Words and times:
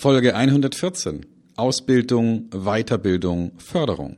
Folge 0.00 0.34
114. 0.34 1.26
Ausbildung, 1.56 2.48
Weiterbildung, 2.52 3.52
Förderung. 3.58 4.16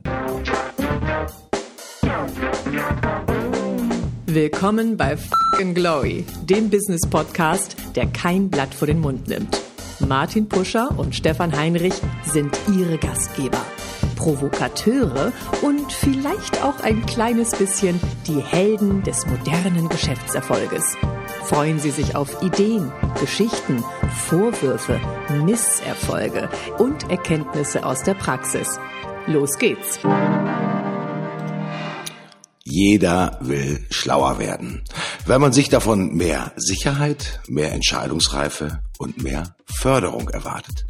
Willkommen 4.25 4.95
bei 4.95 5.17
Fucking 5.17 5.73
Glory, 5.73 6.23
dem 6.43 6.69
Business 6.69 7.01
Podcast, 7.09 7.75
der 7.97 8.05
kein 8.05 8.49
Blatt 8.49 8.73
vor 8.73 8.87
den 8.87 9.01
Mund 9.01 9.27
nimmt. 9.27 9.59
Martin 9.99 10.47
Puscher 10.47 10.97
und 10.97 11.15
Stefan 11.15 11.51
Heinrich 11.53 11.95
sind 12.23 12.57
ihre 12.73 12.97
Gastgeber. 12.97 13.59
Provokateure 14.15 15.33
und 15.63 15.91
vielleicht 15.91 16.63
auch 16.63 16.79
ein 16.79 17.05
kleines 17.05 17.51
bisschen 17.51 17.99
die 18.25 18.39
Helden 18.39 19.03
des 19.03 19.25
modernen 19.25 19.89
Geschäftserfolges. 19.89 20.95
Freuen 21.45 21.77
Sie 21.79 21.91
sich 21.91 22.15
auf 22.15 22.41
Ideen, 22.41 22.91
Geschichten, 23.19 23.83
Vorwürfe, 24.27 24.99
Misserfolge 25.43 26.49
und 26.77 27.09
Erkenntnisse 27.09 27.85
aus 27.85 28.03
der 28.03 28.13
Praxis. 28.13 28.79
Los 29.27 29.57
geht's! 29.57 29.99
Jeder 32.63 33.37
will 33.41 33.85
schlauer 33.89 34.39
werden, 34.39 34.83
weil 35.25 35.37
man 35.39 35.51
sich 35.51 35.67
davon 35.67 36.15
mehr 36.15 36.53
Sicherheit, 36.55 37.41
mehr 37.49 37.73
Entscheidungsreife 37.73 38.79
und 38.97 39.21
mehr 39.21 39.55
Förderung 39.65 40.29
erwartet. 40.29 40.85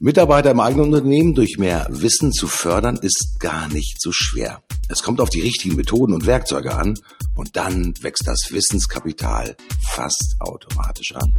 Mitarbeiter 0.00 0.50
im 0.50 0.58
eigenen 0.58 0.92
Unternehmen 0.92 1.34
durch 1.34 1.56
mehr 1.56 1.86
Wissen 1.88 2.32
zu 2.32 2.48
fördern, 2.48 2.98
ist 3.00 3.36
gar 3.38 3.68
nicht 3.68 4.02
so 4.02 4.10
schwer. 4.10 4.62
Es 4.88 5.02
kommt 5.04 5.20
auf 5.20 5.30
die 5.30 5.40
richtigen 5.40 5.76
Methoden 5.76 6.12
und 6.12 6.26
Werkzeuge 6.26 6.74
an 6.74 6.98
und 7.36 7.56
dann 7.56 7.94
wächst 8.02 8.26
das 8.26 8.48
Wissenskapital 8.50 9.56
fast 9.80 10.34
automatisch 10.40 11.14
an. 11.14 11.34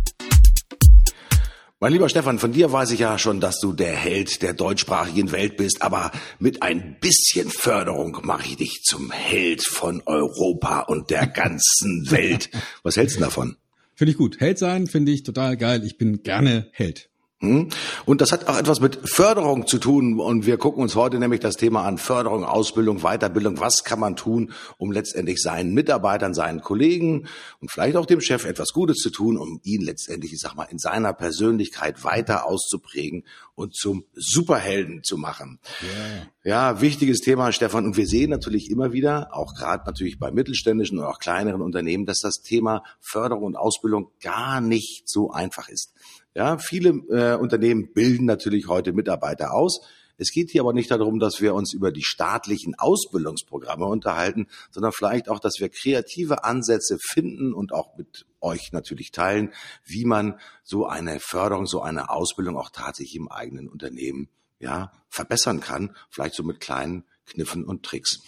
Mein 1.81 1.91
lieber 1.91 2.07
Stefan, 2.07 2.39
von 2.39 2.53
dir 2.53 2.71
weiß 2.71 2.91
ich 2.91 3.01
ja 3.01 3.19
schon, 3.19 3.41
dass 3.41 3.59
du 3.59 3.73
der 3.73 3.93
Held 3.93 4.41
der 4.41 4.53
deutschsprachigen 4.53 5.33
Welt 5.33 5.57
bist, 5.57 5.81
aber 5.81 6.11
mit 6.39 6.63
ein 6.63 6.95
bisschen 7.01 7.49
Förderung 7.49 8.19
mache 8.23 8.47
ich 8.47 8.55
dich 8.55 8.81
zum 8.83 9.11
Held 9.11 9.63
von 9.63 10.01
Europa 10.05 10.79
und 10.79 11.09
der 11.09 11.27
ganzen 11.27 12.09
Welt. 12.09 12.49
Was 12.83 12.95
hältst 12.95 13.17
du 13.17 13.19
davon? 13.19 13.57
Finde 13.95 14.11
ich 14.11 14.17
gut. 14.17 14.39
Held 14.39 14.57
sein 14.57 14.87
finde 14.87 15.11
ich 15.11 15.23
total 15.23 15.57
geil. 15.57 15.83
Ich 15.85 15.97
bin 15.97 16.23
gerne 16.23 16.69
Held. 16.71 17.09
Hm? 17.41 17.67
Und 18.05 18.21
das 18.21 18.31
hat 18.31 18.47
auch 18.47 18.57
etwas 18.57 18.79
mit 18.79 18.97
Förderung 19.03 19.67
zu 19.67 19.77
tun. 19.77 20.19
Und 20.21 20.45
wir 20.45 20.57
gucken 20.57 20.81
uns 20.81 20.95
heute 20.95 21.19
nämlich 21.19 21.41
das 21.41 21.57
Thema 21.57 21.83
an 21.83 21.97
Förderung, 21.97 22.45
Ausbildung, 22.45 22.99
Weiterbildung. 22.99 23.59
Was 23.59 23.83
kann 23.83 23.99
man 23.99 24.15
tun, 24.15 24.53
um 24.77 24.91
letztendlich 24.91 25.41
seinen 25.41 25.73
Mitarbeitern, 25.73 26.33
seinen 26.33 26.61
Kollegen 26.61 27.27
und 27.59 27.71
vielleicht 27.71 27.97
auch 27.97 28.05
dem 28.05 28.21
Chef 28.21 28.45
etwas 28.45 28.69
Gutes 28.69 28.97
zu 28.97 29.09
tun, 29.09 29.37
um 29.37 29.59
ihn 29.63 29.81
letztendlich, 29.81 30.31
ich 30.31 30.39
sag 30.39 30.55
mal, 30.55 30.67
in 30.71 30.79
seiner 30.79 31.11
Persönlichkeit 31.11 32.05
weiter 32.05 32.45
auszuprägen 32.45 33.25
und 33.53 33.75
zum 33.75 34.05
Superhelden 34.13 35.03
zu 35.03 35.17
machen. 35.17 35.59
Yeah. 35.83 36.27
Ja, 36.45 36.81
wichtiges 36.81 37.19
Thema, 37.19 37.51
Stefan. 37.51 37.85
Und 37.85 37.97
wir 37.97 38.07
sehen 38.07 38.29
natürlich 38.29 38.69
immer 38.69 38.93
wieder, 38.93 39.33
auch 39.33 39.55
gerade 39.55 39.83
natürlich 39.85 40.19
bei 40.19 40.31
mittelständischen 40.31 40.99
und 40.99 41.05
auch 41.05 41.19
kleineren 41.19 41.61
Unternehmen, 41.61 42.05
dass 42.05 42.19
das 42.19 42.41
Thema 42.41 42.83
Förderung 43.01 43.43
und 43.43 43.55
Ausbildung 43.57 44.11
gar 44.21 44.61
nicht 44.61 45.09
so 45.09 45.31
einfach 45.31 45.67
ist. 45.67 45.93
Ja, 46.35 46.57
viele 46.57 46.89
äh, 47.09 47.35
Unternehmen 47.35 47.93
bilden 47.93 48.25
natürlich 48.25 48.67
heute 48.67 48.91
Mitarbeiter 48.91 49.53
aus. 49.53 49.79
Es 50.17 50.31
geht 50.31 50.51
hier 50.51 50.61
aber 50.61 50.73
nicht 50.73 50.91
darum, 50.91 51.19
dass 51.19 51.41
wir 51.41 51.53
uns 51.53 51.73
über 51.73 51.91
die 51.91 52.03
staatlichen 52.03 52.75
Ausbildungsprogramme 52.75 53.85
unterhalten, 53.85 54.47
sondern 54.69 54.91
vielleicht 54.91 55.29
auch, 55.29 55.39
dass 55.39 55.59
wir 55.59 55.69
kreative 55.69 56.43
Ansätze 56.43 56.97
finden 56.99 57.53
und 57.53 57.73
auch 57.73 57.97
mit 57.97 58.25
euch 58.41 58.71
natürlich 58.71 59.11
teilen, 59.11 59.53
wie 59.85 60.05
man 60.05 60.39
so 60.63 60.85
eine 60.85 61.19
Förderung, 61.19 61.67
so 61.67 61.81
eine 61.81 62.09
Ausbildung 62.09 62.57
auch 62.57 62.69
tatsächlich 62.69 63.15
im 63.15 63.31
eigenen 63.31 63.67
Unternehmen 63.67 64.29
ja 64.59 64.91
verbessern 65.09 65.59
kann, 65.61 65.95
vielleicht 66.09 66.35
so 66.35 66.43
mit 66.43 66.59
kleinen 66.59 67.03
Kniffen 67.25 67.63
und 67.65 67.83
Tricks. 67.83 68.21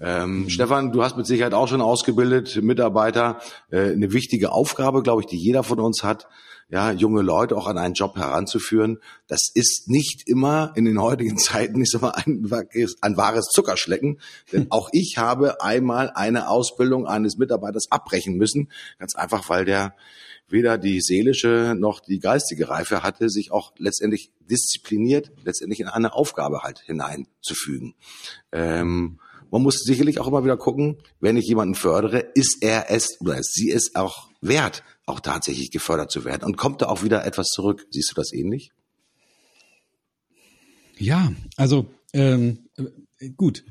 Ähm, 0.00 0.42
mhm. 0.42 0.50
Stefan, 0.50 0.92
du 0.92 1.02
hast 1.02 1.16
mit 1.16 1.26
Sicherheit 1.26 1.54
auch 1.54 1.68
schon 1.68 1.80
ausgebildet, 1.80 2.62
Mitarbeiter, 2.62 3.40
äh, 3.70 3.92
eine 3.92 4.12
wichtige 4.12 4.50
Aufgabe, 4.52 5.02
glaube 5.02 5.22
ich, 5.22 5.26
die 5.26 5.38
jeder 5.38 5.62
von 5.62 5.78
uns 5.78 6.02
hat 6.02 6.26
ja, 6.70 6.92
junge 6.92 7.22
Leute 7.22 7.56
auch 7.56 7.66
an 7.66 7.78
einen 7.78 7.94
Job 7.94 8.16
heranzuführen, 8.16 8.98
das 9.26 9.50
ist 9.54 9.88
nicht 9.88 10.28
immer 10.28 10.72
in 10.76 10.84
den 10.84 11.00
heutigen 11.00 11.36
Zeiten, 11.38 11.80
ich 11.82 11.90
sag 11.90 12.02
mal, 12.02 12.10
ein, 12.10 12.48
ein 13.00 13.16
wahres 13.16 13.46
Zuckerschlecken. 13.46 14.20
Denn 14.52 14.66
auch 14.70 14.88
ich 14.92 15.18
habe 15.18 15.60
einmal 15.62 16.10
eine 16.14 16.48
Ausbildung 16.48 17.06
eines 17.06 17.36
Mitarbeiters 17.36 17.90
abbrechen 17.90 18.36
müssen, 18.36 18.70
ganz 18.98 19.14
einfach, 19.16 19.48
weil 19.48 19.64
der 19.64 19.94
weder 20.48 20.78
die 20.78 21.00
seelische 21.00 21.74
noch 21.78 22.00
die 22.00 22.18
geistige 22.18 22.68
Reife 22.68 23.02
hatte, 23.02 23.28
sich 23.28 23.52
auch 23.52 23.72
letztendlich 23.78 24.32
diszipliniert, 24.40 25.30
letztendlich 25.44 25.80
in 25.80 25.88
eine 25.88 26.12
Aufgabe 26.12 26.62
halt 26.62 26.80
hineinzufügen. 26.80 27.94
Ähm, 28.52 29.20
man 29.50 29.62
muss 29.62 29.80
sicherlich 29.80 30.20
auch 30.20 30.28
immer 30.28 30.44
wieder 30.44 30.56
gucken, 30.56 30.98
wenn 31.20 31.36
ich 31.36 31.46
jemanden 31.46 31.74
fördere, 31.74 32.18
ist 32.34 32.58
er 32.60 32.90
es 32.90 33.20
oder 33.20 33.38
ist 33.38 33.52
sie 33.54 33.70
es 33.70 33.94
auch 33.94 34.28
wert, 34.40 34.82
auch 35.06 35.20
tatsächlich 35.20 35.70
gefördert 35.70 36.10
zu 36.10 36.24
werden? 36.24 36.44
Und 36.44 36.56
kommt 36.56 36.82
da 36.82 36.86
auch 36.86 37.02
wieder 37.02 37.24
etwas 37.24 37.48
zurück? 37.48 37.86
Siehst 37.90 38.10
du 38.10 38.14
das 38.14 38.32
ähnlich? 38.32 38.72
Ja, 40.98 41.32
also 41.56 41.90
ähm, 42.12 42.68
gut. 43.36 43.64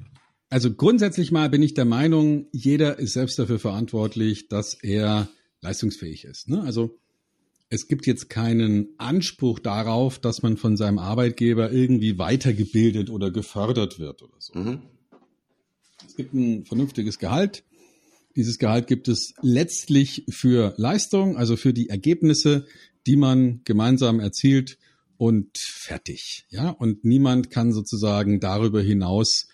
Also 0.49 0.73
grundsätzlich 0.73 1.31
mal 1.31 1.49
bin 1.49 1.61
ich 1.61 1.75
der 1.75 1.85
Meinung, 1.85 2.47
jeder 2.51 2.97
ist 2.97 3.13
selbst 3.13 3.37
dafür 3.37 3.59
verantwortlich, 3.59 4.47
dass 4.47 4.73
er 4.73 5.29
leistungsfähig 5.61 6.25
ist. 6.25 6.49
Ne? 6.49 6.63
Also 6.63 6.97
es 7.69 7.87
gibt 7.87 8.07
jetzt 8.07 8.29
keinen 8.29 8.87
Anspruch 8.97 9.59
darauf, 9.59 10.17
dass 10.17 10.41
man 10.41 10.57
von 10.57 10.75
seinem 10.75 10.97
Arbeitgeber 10.97 11.71
irgendwie 11.71 12.17
weitergebildet 12.17 13.11
oder 13.11 13.29
gefördert 13.29 13.99
wird 13.99 14.23
oder 14.23 14.33
so. 14.39 14.57
Mhm. 14.57 14.81
Es 16.07 16.15
gibt 16.15 16.33
ein 16.33 16.65
vernünftiges 16.65 17.19
Gehalt, 17.19 17.63
dieses 18.39 18.57
Gehalt 18.57 18.87
gibt 18.87 19.09
es 19.09 19.33
letztlich 19.41 20.23
für 20.29 20.73
Leistung, 20.77 21.35
also 21.35 21.57
für 21.57 21.73
die 21.73 21.89
Ergebnisse, 21.89 22.65
die 23.05 23.17
man 23.17 23.59
gemeinsam 23.65 24.21
erzielt 24.21 24.77
und 25.17 25.57
fertig. 25.57 26.45
Ja, 26.49 26.69
und 26.69 27.03
niemand 27.03 27.49
kann 27.49 27.73
sozusagen 27.73 28.39
darüber 28.39 28.81
hinaus 28.81 29.49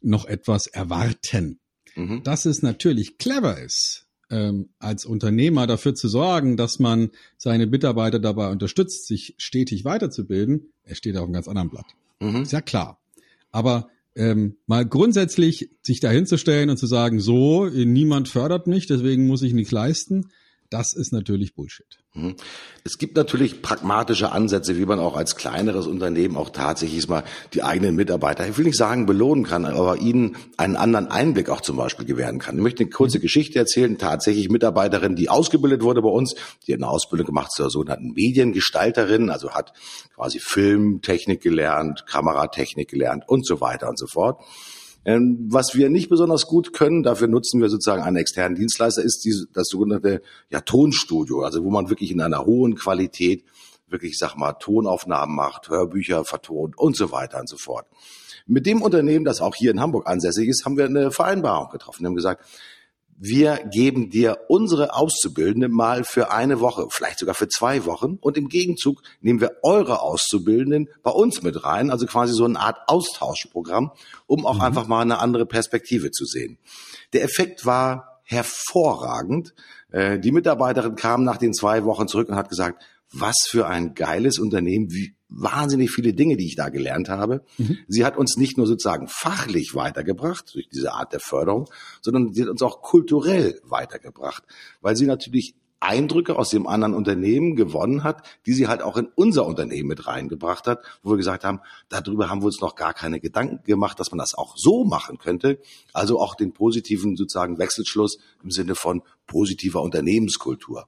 noch 0.00 0.26
etwas 0.26 0.68
erwarten. 0.68 1.58
Mhm. 1.96 2.22
Dass 2.22 2.44
es 2.44 2.62
natürlich 2.62 3.18
clever 3.18 3.60
ist, 3.60 4.06
ähm, 4.30 4.68
als 4.78 5.04
Unternehmer 5.04 5.66
dafür 5.66 5.96
zu 5.96 6.06
sorgen, 6.06 6.56
dass 6.56 6.78
man 6.78 7.10
seine 7.36 7.66
Mitarbeiter 7.66 8.20
dabei 8.20 8.52
unterstützt, 8.52 9.08
sich 9.08 9.34
stetig 9.38 9.84
weiterzubilden, 9.84 10.72
er 10.84 10.94
steht 10.94 11.16
auf 11.16 11.24
einem 11.24 11.32
ganz 11.32 11.48
anderen 11.48 11.70
Blatt. 11.70 11.96
Mhm. 12.20 12.42
Ist 12.42 12.52
ja 12.52 12.60
klar. 12.60 13.00
Aber 13.50 13.88
ähm, 14.16 14.56
mal 14.66 14.84
grundsätzlich 14.86 15.70
sich 15.82 16.00
dahinzustellen 16.00 16.70
und 16.70 16.76
zu 16.76 16.86
sagen, 16.86 17.20
so, 17.20 17.66
niemand 17.66 18.28
fördert 18.28 18.66
mich, 18.66 18.86
deswegen 18.86 19.26
muss 19.26 19.42
ich 19.42 19.52
nichts 19.52 19.72
leisten, 19.72 20.26
das 20.70 20.92
ist 20.92 21.12
natürlich 21.12 21.54
Bullshit. 21.54 21.98
Mhm. 22.14 22.36
Es 22.84 22.96
gibt 22.96 23.16
natürlich 23.16 23.60
pragmatische 23.60 24.30
Ansätze, 24.30 24.78
wie 24.78 24.86
man 24.86 25.00
auch 25.00 25.16
als 25.16 25.34
kleineres 25.34 25.88
Unternehmen 25.88 26.36
auch 26.36 26.50
tatsächlich 26.50 27.08
mal 27.08 27.24
die 27.54 27.64
eigenen 27.64 27.96
Mitarbeiter, 27.96 28.48
ich 28.48 28.56
will 28.56 28.64
nicht 28.64 28.78
sagen 28.78 29.04
belohnen 29.04 29.44
kann, 29.44 29.64
aber 29.64 29.98
ihnen 29.98 30.36
einen 30.56 30.76
anderen 30.76 31.08
Einblick 31.08 31.50
auch 31.50 31.60
zum 31.60 31.76
Beispiel 31.76 32.06
gewähren 32.06 32.38
kann. 32.38 32.56
Ich 32.56 32.62
möchte 32.62 32.84
eine 32.84 32.90
kurze 32.90 33.18
mhm. 33.18 33.22
Geschichte 33.22 33.58
erzählen. 33.58 33.98
Tatsächlich 33.98 34.48
Mitarbeiterin, 34.48 35.16
die 35.16 35.28
ausgebildet 35.28 35.82
wurde 35.82 36.02
bei 36.02 36.08
uns, 36.08 36.36
die 36.66 36.72
hat 36.72 36.78
eine 36.78 36.88
Ausbildung 36.88 37.26
gemacht 37.26 37.50
zur 37.50 37.68
sogenannten 37.68 38.12
Mediengestalterin, 38.12 39.28
also 39.30 39.50
hat 39.50 39.72
quasi 40.14 40.38
Filmtechnik 40.38 41.40
gelernt, 41.40 42.06
Kameratechnik 42.06 42.88
gelernt 42.88 43.24
und 43.26 43.44
so 43.44 43.60
weiter 43.60 43.88
und 43.88 43.98
so 43.98 44.06
fort. 44.06 44.40
Ähm, 45.04 45.46
was 45.48 45.74
wir 45.74 45.88
nicht 45.88 46.10
besonders 46.10 46.46
gut 46.46 46.72
können, 46.72 47.02
dafür 47.02 47.28
nutzen 47.28 47.60
wir 47.60 47.70
sozusagen 47.70 48.02
einen 48.02 48.16
externen 48.16 48.56
Dienstleister, 48.56 49.02
ist 49.02 49.26
das 49.54 49.68
sogenannte 49.68 50.20
ja, 50.50 50.60
Tonstudio, 50.60 51.42
also 51.42 51.64
wo 51.64 51.70
man 51.70 51.88
wirklich 51.88 52.10
in 52.10 52.20
einer 52.20 52.44
hohen 52.44 52.74
Qualität 52.74 53.44
wirklich, 53.88 54.18
sag 54.18 54.36
mal, 54.36 54.52
Tonaufnahmen 54.52 55.34
macht, 55.34 55.68
Hörbücher 55.68 56.24
vertont 56.24 56.78
und 56.78 56.96
so 56.96 57.12
weiter 57.12 57.40
und 57.40 57.48
so 57.48 57.56
fort. 57.56 57.86
Mit 58.46 58.66
dem 58.66 58.82
Unternehmen, 58.82 59.24
das 59.24 59.40
auch 59.40 59.54
hier 59.54 59.70
in 59.70 59.80
Hamburg 59.80 60.06
ansässig 60.08 60.48
ist, 60.48 60.64
haben 60.64 60.76
wir 60.76 60.84
eine 60.84 61.10
Vereinbarung 61.10 61.70
getroffen. 61.70 62.02
Wir 62.02 62.08
haben 62.08 62.16
gesagt, 62.16 62.44
wir 63.22 63.58
geben 63.70 64.08
dir 64.08 64.38
unsere 64.48 64.94
Auszubildende 64.94 65.68
mal 65.68 66.04
für 66.04 66.32
eine 66.32 66.60
Woche, 66.60 66.86
vielleicht 66.88 67.18
sogar 67.18 67.34
für 67.34 67.48
zwei 67.48 67.84
Wochen 67.84 68.16
und 68.18 68.38
im 68.38 68.48
Gegenzug 68.48 69.02
nehmen 69.20 69.42
wir 69.42 69.58
eure 69.62 70.00
Auszubildenden 70.00 70.88
bei 71.02 71.10
uns 71.10 71.42
mit 71.42 71.62
rein, 71.62 71.90
also 71.90 72.06
quasi 72.06 72.32
so 72.32 72.46
eine 72.46 72.58
Art 72.58 72.78
Austauschprogramm, 72.86 73.92
um 74.26 74.46
auch 74.46 74.54
mhm. 74.54 74.62
einfach 74.62 74.86
mal 74.86 75.02
eine 75.02 75.18
andere 75.18 75.44
Perspektive 75.44 76.10
zu 76.10 76.24
sehen. 76.24 76.56
Der 77.12 77.22
Effekt 77.22 77.66
war 77.66 78.22
hervorragend. 78.24 79.52
Äh, 79.92 80.18
die 80.18 80.32
Mitarbeiterin 80.32 80.96
kam 80.96 81.22
nach 81.22 81.36
den 81.36 81.52
zwei 81.52 81.84
Wochen 81.84 82.08
zurück 82.08 82.30
und 82.30 82.36
hat 82.36 82.48
gesagt, 82.48 82.82
was 83.12 83.36
für 83.48 83.66
ein 83.66 83.94
geiles 83.94 84.38
Unternehmen, 84.38 84.92
wie 84.92 85.14
wahnsinnig 85.28 85.90
viele 85.90 86.12
Dinge, 86.12 86.36
die 86.36 86.46
ich 86.46 86.56
da 86.56 86.68
gelernt 86.68 87.08
habe. 87.08 87.44
Mhm. 87.58 87.78
Sie 87.88 88.04
hat 88.04 88.16
uns 88.16 88.36
nicht 88.36 88.56
nur 88.56 88.66
sozusagen 88.66 89.08
fachlich 89.08 89.74
weitergebracht 89.74 90.54
durch 90.54 90.68
diese 90.68 90.92
Art 90.92 91.12
der 91.12 91.20
Förderung, 91.20 91.68
sondern 92.02 92.32
sie 92.32 92.42
hat 92.42 92.48
uns 92.48 92.62
auch 92.62 92.82
kulturell 92.82 93.60
weitergebracht, 93.64 94.44
weil 94.80 94.96
sie 94.96 95.06
natürlich 95.06 95.54
Eindrücke 95.80 96.36
aus 96.36 96.50
dem 96.50 96.66
anderen 96.66 96.94
Unternehmen 96.94 97.56
gewonnen 97.56 98.04
hat, 98.04 98.22
die 98.44 98.52
sie 98.52 98.68
halt 98.68 98.82
auch 98.82 98.98
in 98.98 99.08
unser 99.14 99.46
Unternehmen 99.46 99.88
mit 99.88 100.06
reingebracht 100.06 100.66
hat, 100.66 100.84
wo 101.02 101.12
wir 101.12 101.16
gesagt 101.16 101.42
haben, 101.42 101.60
darüber 101.88 102.28
haben 102.28 102.42
wir 102.42 102.46
uns 102.46 102.60
noch 102.60 102.74
gar 102.74 102.92
keine 102.92 103.18
Gedanken 103.18 103.64
gemacht, 103.64 103.98
dass 103.98 104.10
man 104.10 104.18
das 104.18 104.34
auch 104.34 104.54
so 104.58 104.84
machen 104.84 105.16
könnte. 105.16 105.58
Also 105.94 106.20
auch 106.20 106.34
den 106.34 106.52
positiven 106.52 107.16
sozusagen 107.16 107.58
Wechselschluss 107.58 108.18
im 108.44 108.50
Sinne 108.50 108.74
von 108.74 109.02
positiver 109.26 109.80
Unternehmenskultur. 109.80 110.86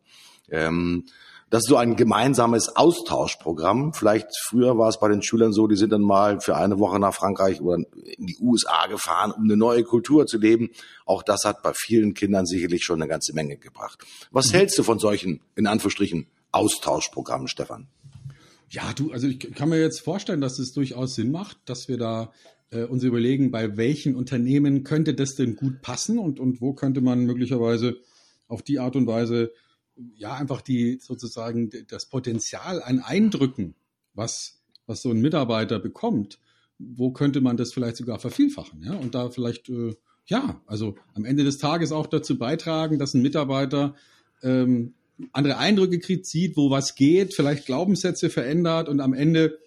Ähm, 0.51 1.07
das 1.53 1.65
ist 1.65 1.69
so 1.69 1.77
ein 1.77 1.97
gemeinsames 1.97 2.77
Austauschprogramm. 2.77 3.93
Vielleicht 3.93 4.27
früher 4.49 4.79
war 4.79 4.89
es 4.89 4.99
bei 4.99 5.09
den 5.09 5.23
Schülern 5.23 5.53
so, 5.53 5.67
die 5.67 5.77
sind 5.77 5.93
dann 5.93 6.01
mal 6.01 6.41
für 6.41 6.57
eine 6.57 6.79
Woche 6.79 6.99
nach 6.99 7.13
Frankreich 7.13 7.61
oder 7.61 7.77
in 7.77 8.27
die 8.27 8.39
USA 8.41 8.87
gefahren, 8.87 9.33
um 9.33 9.45
eine 9.45 9.59
neue 9.59 9.85
Kultur 9.85 10.27
zu 10.27 10.39
leben. 10.39 10.71
Auch 11.05 11.23
das 11.23 11.41
hat 11.45 11.63
bei 11.63 11.75
vielen 11.75 12.15
Kindern 12.15 12.47
sicherlich 12.47 12.85
schon 12.85 13.03
eine 13.03 13.09
ganze 13.09 13.35
Menge 13.35 13.59
gebracht. 13.59 14.03
Was 14.31 14.51
mhm. 14.51 14.57
hältst 14.57 14.79
du 14.79 14.83
von 14.83 14.99
solchen, 14.99 15.43
in 15.55 15.67
Anführungsstrichen, 15.67 16.27
Austauschprogrammen, 16.53 17.49
Stefan? 17.49 17.87
Ja, 18.71 18.91
du, 18.97 19.13
also 19.13 19.27
ich 19.27 19.39
kann 19.39 19.69
mir 19.69 19.79
jetzt 19.79 20.01
vorstellen, 20.01 20.41
dass 20.41 20.59
es 20.59 20.73
durchaus 20.73 21.17
Sinn 21.17 21.31
macht, 21.31 21.59
dass 21.67 21.87
wir 21.87 21.99
da 21.99 22.33
äh, 22.71 22.85
uns 22.85 23.05
überlegen, 23.05 23.51
bei 23.51 23.77
welchen 23.77 24.17
Unternehmen 24.17 24.85
könnte 24.85 25.13
das 25.13 25.35
denn 25.35 25.57
gut 25.57 25.83
passen 25.83 26.19
und, 26.19 26.41
und 26.41 26.63
wo 26.63 26.73
könnte 26.73 27.03
man 27.03 27.27
möglicherweise 27.27 27.99
auf 28.49 28.63
die 28.63 28.79
Art 28.79 28.97
und 28.97 29.07
Weise 29.07 29.53
ja 30.15 30.35
einfach 30.35 30.63
die 30.63 30.99
sozusagen 31.01 31.71
das 31.89 32.07
Potenzial 32.07 32.83
an 32.83 33.01
Eindrücken, 33.01 33.75
was, 34.15 34.63
was 34.87 35.03
so 35.03 35.11
ein 35.11 35.21
Mitarbeiter 35.21 35.79
bekommt, 35.79 36.39
wo 36.79 37.11
könnte 37.13 37.41
man 37.41 37.57
das 37.57 37.73
vielleicht 37.73 37.97
sogar 37.97 38.19
vervielfachen, 38.19 38.83
ja, 38.83 38.95
und 38.95 39.15
da 39.15 39.31
vielleicht, 39.31 39.69
äh, 39.69 39.95
ja, 40.27 40.61
also 40.67 40.97
am 41.15 41.25
Ende 41.25 41.45
des 41.45 41.59
Tages 41.59 41.93
auch 41.93 42.07
dazu 42.07 42.39
beitragen, 42.39 42.99
dass 42.99 43.15
ein 43.15 43.23
Mitarbeiter 43.23 43.95
ähm, 44.43 44.95
andere 45.33 45.59
Eindrücke 45.59 45.99
kriegt, 45.99 46.27
sieht, 46.27 46.57
wo 46.57 46.71
was 46.71 46.95
geht, 46.95 47.35
vielleicht 47.35 47.67
Glaubenssätze 47.67 48.31
verändert 48.31 48.89
und 48.89 49.01
am 49.01 49.13
Ende 49.13 49.59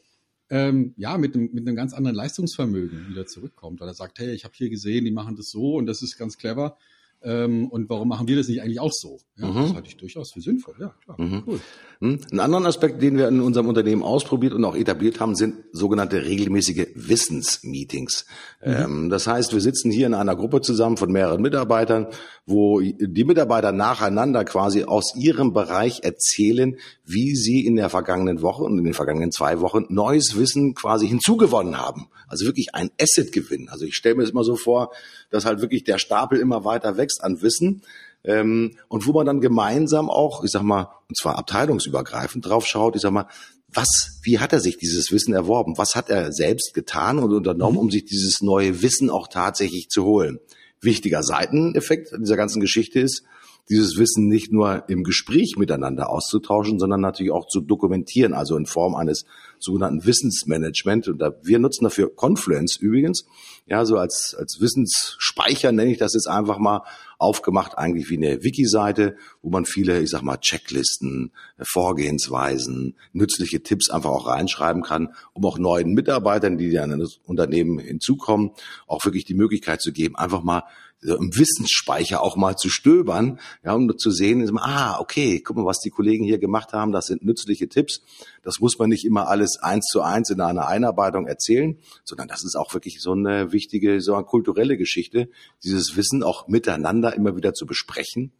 ähm, 0.50 0.94
ja 0.98 1.18
mit 1.18 1.36
einem, 1.36 1.50
mit 1.54 1.68
einem 1.68 1.75
ganz 1.75 1.94
anderen 1.94 2.16
Leistungsvermögen 2.16 3.10
wieder 3.10 3.25
zurückkommt, 3.25 3.80
weil 3.80 3.88
er 3.88 3.94
sagt, 3.94 4.19
hey, 4.19 4.33
ich 4.33 4.44
habe 4.44 4.54
hier 4.56 4.69
gesehen, 4.69 5.06
die 5.06 5.12
machen 5.12 5.36
das 5.36 5.50
so 5.50 5.75
und 5.75 5.86
das 5.86 6.01
ist 6.01 6.18
ganz 6.18 6.38
clever 6.38 6.78
ähm, 7.23 7.69
und 7.69 7.89
warum 7.89 8.07
machen 8.07 8.27
wir 8.27 8.35
das 8.35 8.47
nicht 8.47 8.62
eigentlich 8.62 8.79
auch 8.79 8.91
so? 8.91 9.17
Ja, 9.38 9.47
mhm. 9.47 9.56
Das 9.56 9.73
halte 9.73 9.88
ich 9.88 9.97
durchaus 9.97 10.31
für 10.31 10.41
sinnvoll. 10.41 10.75
Ja, 10.79 10.94
klar. 11.03 11.19
Mhm. 11.19 11.44
Cool. 11.47 11.59
Hm? 12.00 12.19
Einen 12.29 12.39
anderen 12.39 12.65
Aspekt, 12.65 13.01
den 13.01 13.17
wir 13.17 13.27
in 13.27 13.41
unserem 13.41 13.67
Unternehmen 13.67 14.03
ausprobiert 14.03 14.53
und 14.53 14.63
auch 14.63 14.75
etabliert 14.75 15.19
haben, 15.19 15.35
sind 15.35 15.56
sogenannte 15.71 16.23
regelmäßige 16.25 16.88
Wissensmeetings. 16.94 18.25
Mhm. 18.63 18.71
Ähm, 18.71 19.09
das 19.09 19.27
heißt, 19.27 19.53
wir 19.53 19.62
sitzen 19.62 19.91
hier 19.91 20.07
in 20.07 20.13
einer 20.13 20.35
Gruppe 20.35 20.62
zusammen 20.62 20.97
von 20.97 21.12
mehreren 21.12 21.41
Mitarbeitern, 21.41 22.07
wo 22.45 22.79
die 22.79 23.23
Mitarbeiter 23.23 23.71
nacheinander 23.71 24.45
quasi 24.45 24.83
aus 24.83 25.15
ihrem 25.15 25.51
Bereich 25.51 26.03
erzählen, 26.03 26.77
wie 27.03 27.35
sie 27.35 27.65
in 27.65 27.75
der 27.75 27.89
vergangenen 27.89 28.41
Woche 28.41 28.63
und 28.63 28.77
in 28.77 28.83
den 28.83 28.94
vergangenen 28.94 29.31
zwei 29.31 29.61
Wochen 29.61 29.85
neues 29.89 30.38
Wissen 30.38 30.75
quasi 30.75 31.07
hinzugewonnen 31.07 31.79
haben. 31.79 32.07
Also 32.27 32.45
wirklich 32.45 32.75
ein 32.75 32.91
Asset-Gewinn. 33.00 33.69
Also 33.69 33.85
ich 33.85 33.95
stelle 33.95 34.15
mir 34.15 34.23
das 34.23 34.31
immer 34.31 34.44
so 34.44 34.56
vor, 34.56 34.91
dass 35.29 35.45
halt 35.45 35.61
wirklich 35.61 35.83
der 35.83 35.97
Stapel 35.97 36.39
immer 36.39 36.65
weiter 36.65 36.97
wächst 37.06 37.24
an 37.24 37.42
Wissen 37.42 37.81
ähm, 38.24 38.72
und 38.88 39.06
wo 39.06 39.13
man 39.13 39.25
dann 39.25 39.42
gemeinsam 39.42 40.10
auch, 40.10 40.44
ich 40.44 40.52
sag 40.52 40.63
mal, 40.63 40.90
und 41.07 41.18
zwar 41.18 41.38
abteilungsübergreifend 41.38 42.46
drauf 42.46 42.66
schaut, 42.66 42.96
ich 42.96 43.02
sag 43.02 43.12
mal, 43.12 43.28
was, 43.72 44.19
wie 44.24 44.40
hat 44.40 44.54
er 44.54 44.62
sich 44.62 44.78
dieses 44.78 45.12
Wissen 45.12 45.34
erworben? 45.34 45.78
Was 45.78 45.96
hat 45.96 46.10
er 46.10 46.31
selbst 46.31 46.74
getan 46.74 47.19
und 47.19 47.34
unternommen, 47.34 47.75
mhm. 47.75 47.81
um 47.81 47.92
sich 47.92 48.06
dieses 48.06 48.42
neue 48.42 48.81
Wissen 48.81 49.10
auch 49.10 49.28
tatsächlich 49.28 49.90
zu 49.90 50.06
holen? 50.06 50.40
Wichtiger 50.81 51.24
Seiteneffekt 51.24 52.13
dieser 52.19 52.38
ganzen 52.38 52.62
Geschichte 52.62 53.00
ist, 53.00 53.24
dieses 53.69 53.97
Wissen 53.97 54.27
nicht 54.27 54.51
nur 54.51 54.88
im 54.89 55.03
Gespräch 55.03 55.56
miteinander 55.57 56.09
auszutauschen, 56.09 56.79
sondern 56.79 57.01
natürlich 57.01 57.31
auch 57.31 57.47
zu 57.47 57.62
dokumentieren, 57.62 58.33
also 58.33 58.57
in 58.57 58.65
Form 58.65 58.95
eines 58.95 59.25
sogenannten 59.59 60.06
Wissensmanagement. 60.06 61.07
Und 61.07 61.19
da, 61.19 61.33
wir 61.41 61.59
nutzen 61.59 61.85
dafür 61.85 62.13
Confluence 62.15 62.75
übrigens, 62.75 63.25
ja, 63.67 63.83
so 63.85 63.97
als, 63.97 64.35
als 64.38 64.62
Wissensspeicher 64.62 65.71
nenne 65.71 65.91
ich 65.91 65.97
das 65.97 66.13
jetzt 66.13 66.27
einfach 66.27 66.59
mal, 66.59 66.81
aufgemacht 67.17 67.77
eigentlich 67.77 68.09
wie 68.09 68.17
eine 68.17 68.44
Wiki-Seite, 68.44 69.15
wo 69.41 69.50
man 69.50 69.65
viele, 69.65 70.01
ich 70.01 70.09
sag 70.09 70.21
mal, 70.21 70.38
Checklisten, 70.38 71.31
Vorgehensweisen, 71.59 72.95
nützliche 73.13 73.63
Tipps 73.63 73.89
einfach 73.89 74.09
auch 74.09 74.27
reinschreiben 74.27 74.83
kann, 74.83 75.13
um 75.33 75.45
auch 75.45 75.57
neuen 75.57 75.94
Mitarbeitern, 75.94 76.57
die 76.57 76.71
dann 76.71 76.91
in 76.91 77.00
das 77.00 77.19
Unternehmen 77.25 77.79
hinzukommen, 77.79 78.51
auch 78.85 79.06
wirklich 79.06 79.25
die 79.25 79.33
Möglichkeit 79.33 79.81
zu 79.81 79.91
geben, 79.91 80.15
einfach 80.15 80.44
mal 80.44 80.63
im 81.01 81.36
Wissensspeicher 81.38 82.21
auch 82.21 82.36
mal 82.36 82.56
zu 82.56 82.69
stöbern, 82.69 83.39
ja, 83.63 83.74
um 83.74 83.97
zu 83.97 84.12
sehen, 84.12 84.50
ah, 84.57 85.00
okay, 85.00 85.42
guck 85.42 85.57
mal, 85.57 85.65
was 85.65 85.80
die 85.80 85.89
Kollegen 85.89 86.25
hier 86.25 86.39
gemacht 86.39 86.74
haben, 86.74 86.92
das 86.92 87.07
sind 87.07 87.24
nützliche 87.24 87.69
Tipps. 87.69 88.01
Das 88.44 88.59
muss 88.59 88.80
man 88.80 88.89
nicht 88.89 89.06
immer 89.06 89.27
alles 89.27 89.59
eins 89.62 89.86
zu 89.86 90.01
eins 90.01 90.30
in 90.30 90.42
einer 90.42 90.68
Einarbeitung 90.68 91.27
erzählen, 91.27 91.77
sondern 92.03 92.27
das 92.27 92.44
ist 92.44 92.56
auch 92.56 92.74
wirklich 92.74 93.01
so 93.01 93.12
eine 93.12 93.51
wichtige, 93.51 94.01
so 94.01 94.15
eine 94.15 94.25
kulturelle 94.25 94.77
Geschichte, 94.77 95.30
dieses 95.63 95.95
Wissen 95.95 96.24
auch 96.24 96.47
miteinander 96.47 97.13
immer 97.15 97.36
wieder 97.36 97.53
zu 97.53 97.65
besprechen, 97.65 98.31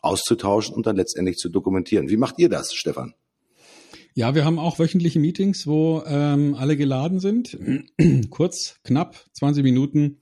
auszutauschen 0.00 0.74
und 0.74 0.86
dann 0.86 0.96
letztendlich 0.96 1.36
zu 1.36 1.48
dokumentieren. 1.48 2.08
Wie 2.08 2.16
macht 2.16 2.38
ihr 2.38 2.48
das, 2.48 2.74
Stefan? 2.74 3.14
Ja, 4.14 4.34
wir 4.34 4.44
haben 4.44 4.58
auch 4.58 4.78
wöchentliche 4.78 5.18
Meetings, 5.18 5.66
wo 5.66 6.02
ähm, 6.06 6.54
alle 6.54 6.76
geladen 6.76 7.18
sind. 7.18 7.56
Kurz, 8.30 8.76
knapp, 8.84 9.24
20 9.32 9.62
Minuten 9.62 10.18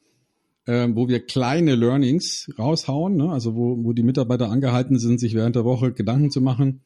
äh, 0.70 0.88
wo 0.94 1.08
wir 1.08 1.26
kleine 1.26 1.74
Learnings 1.74 2.48
raushauen, 2.56 3.16
ne? 3.16 3.32
also 3.32 3.56
wo, 3.56 3.82
wo 3.82 3.92
die 3.92 4.04
Mitarbeiter 4.04 4.50
angehalten 4.50 5.00
sind, 5.00 5.18
sich 5.18 5.34
während 5.34 5.56
der 5.56 5.64
Woche 5.64 5.92
Gedanken 5.92 6.30
zu 6.30 6.40
machen, 6.40 6.82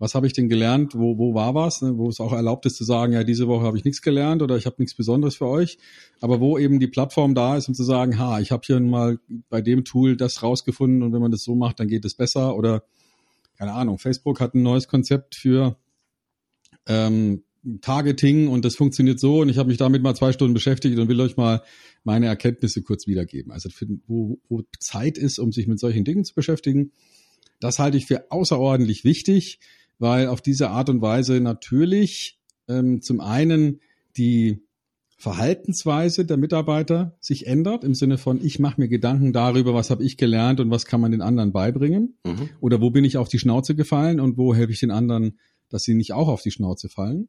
was 0.00 0.16
habe 0.16 0.26
ich 0.26 0.32
denn 0.32 0.48
gelernt, 0.48 0.96
wo, 0.96 1.16
wo 1.16 1.32
war 1.32 1.54
was, 1.54 1.80
ne? 1.80 1.96
wo 1.96 2.08
es 2.08 2.18
auch 2.18 2.32
erlaubt 2.32 2.66
ist 2.66 2.74
zu 2.74 2.82
sagen, 2.82 3.12
ja, 3.12 3.22
diese 3.22 3.46
Woche 3.46 3.64
habe 3.64 3.78
ich 3.78 3.84
nichts 3.84 4.02
gelernt 4.02 4.42
oder 4.42 4.56
ich 4.56 4.66
habe 4.66 4.76
nichts 4.80 4.96
Besonderes 4.96 5.36
für 5.36 5.46
euch, 5.46 5.78
aber 6.20 6.40
wo 6.40 6.58
eben 6.58 6.80
die 6.80 6.88
Plattform 6.88 7.36
da 7.36 7.56
ist, 7.56 7.68
um 7.68 7.74
zu 7.74 7.84
sagen, 7.84 8.18
ha, 8.18 8.40
ich 8.40 8.50
habe 8.50 8.62
hier 8.66 8.80
mal 8.80 9.20
bei 9.48 9.60
dem 9.60 9.84
Tool 9.84 10.16
das 10.16 10.42
rausgefunden 10.42 11.04
und 11.04 11.12
wenn 11.12 11.22
man 11.22 11.30
das 11.30 11.44
so 11.44 11.54
macht, 11.54 11.78
dann 11.78 11.86
geht 11.86 12.04
es 12.04 12.14
besser. 12.16 12.56
Oder 12.56 12.82
keine 13.56 13.74
Ahnung, 13.74 13.98
Facebook 13.98 14.40
hat 14.40 14.54
ein 14.54 14.64
neues 14.64 14.88
Konzept 14.88 15.36
für 15.36 15.76
ähm, 16.88 17.43
Targeting 17.80 18.48
und 18.48 18.64
das 18.64 18.76
funktioniert 18.76 19.18
so 19.18 19.40
und 19.40 19.48
ich 19.48 19.58
habe 19.58 19.68
mich 19.68 19.78
damit 19.78 20.02
mal 20.02 20.14
zwei 20.14 20.32
Stunden 20.32 20.54
beschäftigt 20.54 20.98
und 20.98 21.08
will 21.08 21.20
euch 21.20 21.36
mal 21.36 21.62
meine 22.02 22.26
Erkenntnisse 22.26 22.82
kurz 22.82 23.06
wiedergeben. 23.06 23.52
Also 23.52 23.70
für, 23.70 23.86
wo, 24.06 24.38
wo 24.48 24.62
Zeit 24.78 25.16
ist, 25.18 25.38
um 25.38 25.52
sich 25.52 25.66
mit 25.66 25.80
solchen 25.80 26.04
Dingen 26.04 26.24
zu 26.24 26.34
beschäftigen, 26.34 26.92
das 27.60 27.78
halte 27.78 27.96
ich 27.96 28.06
für 28.06 28.30
außerordentlich 28.30 29.04
wichtig, 29.04 29.60
weil 29.98 30.26
auf 30.26 30.42
diese 30.42 30.70
Art 30.70 30.90
und 30.90 31.00
Weise 31.00 31.40
natürlich 31.40 32.38
ähm, 32.68 33.00
zum 33.00 33.20
einen 33.20 33.80
die 34.16 34.60
Verhaltensweise 35.16 36.26
der 36.26 36.36
Mitarbeiter 36.36 37.16
sich 37.20 37.46
ändert, 37.46 37.84
im 37.84 37.94
Sinne 37.94 38.18
von, 38.18 38.44
ich 38.44 38.58
mache 38.58 38.80
mir 38.80 38.88
Gedanken 38.88 39.32
darüber, 39.32 39.72
was 39.72 39.88
habe 39.88 40.04
ich 40.04 40.18
gelernt 40.18 40.60
und 40.60 40.70
was 40.70 40.84
kann 40.84 41.00
man 41.00 41.12
den 41.12 41.22
anderen 41.22 41.52
beibringen. 41.52 42.18
Mhm. 42.26 42.50
Oder 42.60 42.80
wo 42.80 42.90
bin 42.90 43.04
ich 43.04 43.16
auf 43.16 43.28
die 43.28 43.38
Schnauze 43.38 43.74
gefallen 43.74 44.20
und 44.20 44.36
wo 44.36 44.54
helfe 44.54 44.72
ich 44.72 44.80
den 44.80 44.90
anderen, 44.90 45.38
dass 45.70 45.84
sie 45.84 45.94
nicht 45.94 46.12
auch 46.12 46.28
auf 46.28 46.42
die 46.42 46.50
Schnauze 46.50 46.88
fallen. 46.88 47.28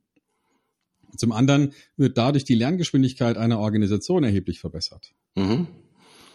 Zum 1.18 1.32
anderen 1.32 1.74
wird 1.98 2.18
dadurch 2.18 2.44
die 2.44 2.56
Lerngeschwindigkeit 2.56 3.38
einer 3.38 3.60
Organisation 3.60 4.24
erheblich 4.24 4.60
verbessert. 4.60 5.14
Mhm. 5.36 5.68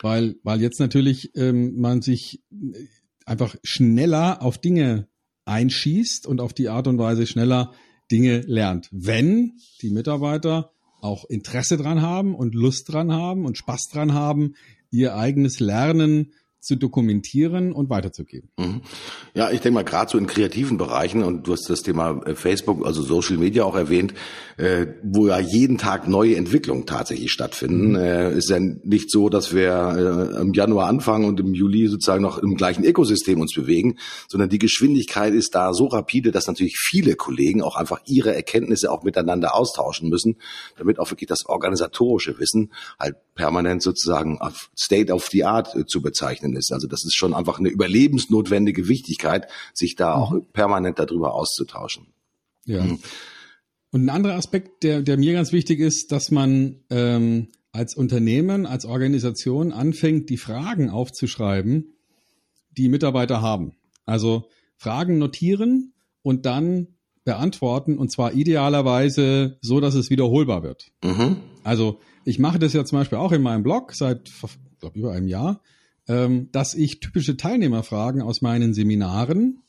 Weil, 0.03 0.37
weil 0.43 0.61
jetzt 0.61 0.81
natürlich 0.81 1.37
ähm, 1.37 1.79
man 1.79 2.03
sich 2.03 2.43
einfach 3.27 3.57
schneller 3.63 4.43
auf 4.43 4.59
Dinge 4.59 5.09
einschießt 5.45 6.27
und 6.27 6.41
auf 6.41 6.53
die 6.53 6.69
Art 6.69 6.87
und 6.87 6.99
Weise 6.99 7.27
schneller 7.27 7.73
Dinge 8.11 8.41
lernt. 8.41 8.89
Wenn 8.93 9.53
die 9.83 9.91
Mitarbeiter 9.91 10.73
auch 11.01 11.25
Interesse 11.25 11.77
dran 11.77 12.03
haben 12.03 12.35
und 12.35 12.55
Lust 12.55 12.93
dran 12.93 13.13
haben 13.13 13.45
und 13.45 13.57
Spaß 13.57 13.89
dran 13.89 14.15
haben, 14.15 14.55
ihr 14.91 15.17
eigenes 15.17 15.61
Lernen 15.61 16.33
zu 16.61 16.77
dokumentieren 16.77 17.73
und 17.73 17.89
weiterzugeben. 17.89 18.51
Mhm. 18.59 18.83
Ja, 19.35 19.51
ich 19.51 19.61
denke 19.61 19.77
mal 19.77 19.85
gerade 19.85 20.11
so 20.11 20.19
in 20.19 20.27
kreativen 20.27 20.77
Bereichen 20.77 21.25
und 21.25 21.47
du 21.47 21.53
hast 21.53 21.69
das 21.71 21.83
Thema 21.83 22.23
äh, 22.27 22.35
Facebook, 22.35 22.85
also 22.87 23.03
Social 23.03 23.39
Media 23.39 23.65
auch 23.65 23.77
erwähnt, 23.77 24.13
äh, 24.59 24.87
wo 25.03 25.29
ja 25.29 25.39
jeden 25.39 25.79
Tag 25.79 26.07
neue 26.07 26.37
Entwicklungen 26.37 26.85
tatsächlich 26.85 27.33
stattfinden. 27.33 27.91
Mhm. 27.91 27.97
Äh, 27.97 28.37
ist 28.37 28.51
ja 28.51 28.59
nicht 28.59 29.11
so, 29.11 29.31
dass 29.31 29.55
wir 29.55 30.35
äh, 30.37 30.41
im 30.43 30.53
Januar 30.53 30.89
anfangen 30.89 31.25
und 31.25 31.41
im 31.41 31.55
Juli 31.55 31.89
sozusagen 31.89 32.23
noch 32.23 32.39
im 32.39 32.57
gleichen 32.57 32.85
Ökosystem 32.85 33.41
uns 33.41 33.55
bewegen, 33.55 33.97
sondern 34.29 34.51
die 34.51 34.59
Geschwindigkeit 34.59 35.33
ist 35.33 35.55
da 35.55 35.73
so 35.73 35.87
rapide, 35.87 36.31
dass 36.31 36.47
natürlich 36.47 36.77
viele 36.79 37.17
Kollegen 37.17 37.63
auch 37.63 37.77
einfach 37.77 38.01
ihre 38.05 38.35
Erkenntnisse 38.35 38.93
auch 38.93 39.03
miteinander 39.03 39.55
austauschen 39.55 40.11
müssen, 40.11 40.37
damit 40.77 40.99
auch 40.99 41.11
wirklich 41.11 41.29
das 41.29 41.47
organisatorische 41.47 42.39
Wissen 42.39 42.73
halt 42.99 43.17
permanent 43.35 43.83
sozusagen 43.83 44.39
auf 44.41 44.71
State 44.79 45.11
of 45.11 45.27
the 45.29 45.45
Art 45.45 45.75
äh, 45.75 45.87
zu 45.87 46.03
bezeichnen 46.03 46.50
ist. 46.55 46.73
Also 46.73 46.87
das 46.87 47.05
ist 47.05 47.15
schon 47.15 47.35
einfach 47.35 47.59
eine 47.59 47.69
überlebensnotwendige 47.69 48.89
Wichtigkeit, 48.89 49.49
sich 49.75 49.97
da 49.97 50.15
auch 50.15 50.33
mhm. 50.33 50.47
permanent 50.53 50.99
darüber 50.99 51.35
auszutauschen. 51.35 52.07
Ja. 52.67 52.83
Mhm. 52.83 52.99
Und 53.93 54.05
ein 54.05 54.11
anderer 54.11 54.35
Aspekt, 54.35 54.83
der, 54.85 55.03
der 55.03 55.17
mir 55.17 55.33
ganz 55.33 55.53
wichtig 55.53 55.81
ist, 55.81 56.13
dass 56.13 56.31
man 56.31 56.77
ähm, 56.91 57.49
als 57.73 57.95
Unternehmen, 57.95 58.67
als 58.67 58.85
Organisation 58.85 59.73
anfängt, 59.73 60.31
die 60.31 60.37
Fragen 60.37 60.91
aufzuschreiben, 60.91 61.95
die 62.71 62.89
Mitarbeiter 62.89 63.43
haben. 63.43 63.73
Also 64.07 64.49
Fragen 64.77 65.19
notieren 65.19 65.93
und 66.23 66.47
dann 66.47 66.89
beantworten 67.25 67.99
und 67.99 68.11
zwar 68.11 68.33
idealerweise 68.33 69.59
so, 69.61 69.81
dass 69.81 69.95
es 69.95 70.11
wiederholbar 70.11 70.63
wird. 70.63 70.91
Mhm. 71.05 71.37
Also 71.65 72.01
ich 72.25 72.39
mache 72.39 72.59
das 72.59 72.73
ja 72.73 72.85
zum 72.85 72.99
Beispiel 72.99 73.19
auch 73.19 73.33
in 73.33 73.43
meinem 73.43 73.63
Blog 73.63 73.95
seit 73.95 74.31
glaub, 74.79 74.97
über 74.97 75.13
einem 75.13 75.29
Jahr, 75.29 75.61
dass 76.53 76.75
ich 76.75 77.01
typische 77.01 77.37
Teilnehmerfragen 77.37 78.23
aus 78.23 78.43
meinen 78.43 78.75
Seminaren 78.75 79.63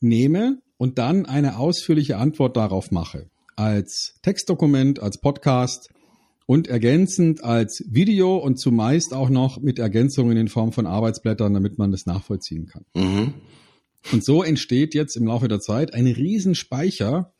nehme 0.00 0.58
und 0.76 0.98
dann 0.98 1.26
eine 1.26 1.58
ausführliche 1.58 2.16
Antwort 2.16 2.56
darauf 2.56 2.90
mache. 2.90 3.28
Als 3.56 4.14
Textdokument, 4.22 5.00
als 5.00 5.18
Podcast 5.18 5.90
und 6.46 6.68
ergänzend 6.68 7.44
als 7.44 7.84
Video 7.88 8.36
und 8.36 8.58
zumeist 8.58 9.12
auch 9.12 9.28
noch 9.28 9.60
mit 9.60 9.78
Ergänzungen 9.78 10.36
in 10.36 10.48
Form 10.48 10.72
von 10.72 10.86
Arbeitsblättern, 10.86 11.52
damit 11.52 11.76
man 11.76 11.90
das 11.90 12.06
nachvollziehen 12.06 12.66
kann. 12.66 12.84
Mhm. 12.94 13.34
Und 14.12 14.24
so 14.24 14.42
entsteht 14.42 14.94
jetzt 14.94 15.16
im 15.16 15.26
Laufe 15.26 15.48
der 15.48 15.60
Zeit 15.60 15.92
ein 15.92 16.06
Riesenspeicher 16.06 17.32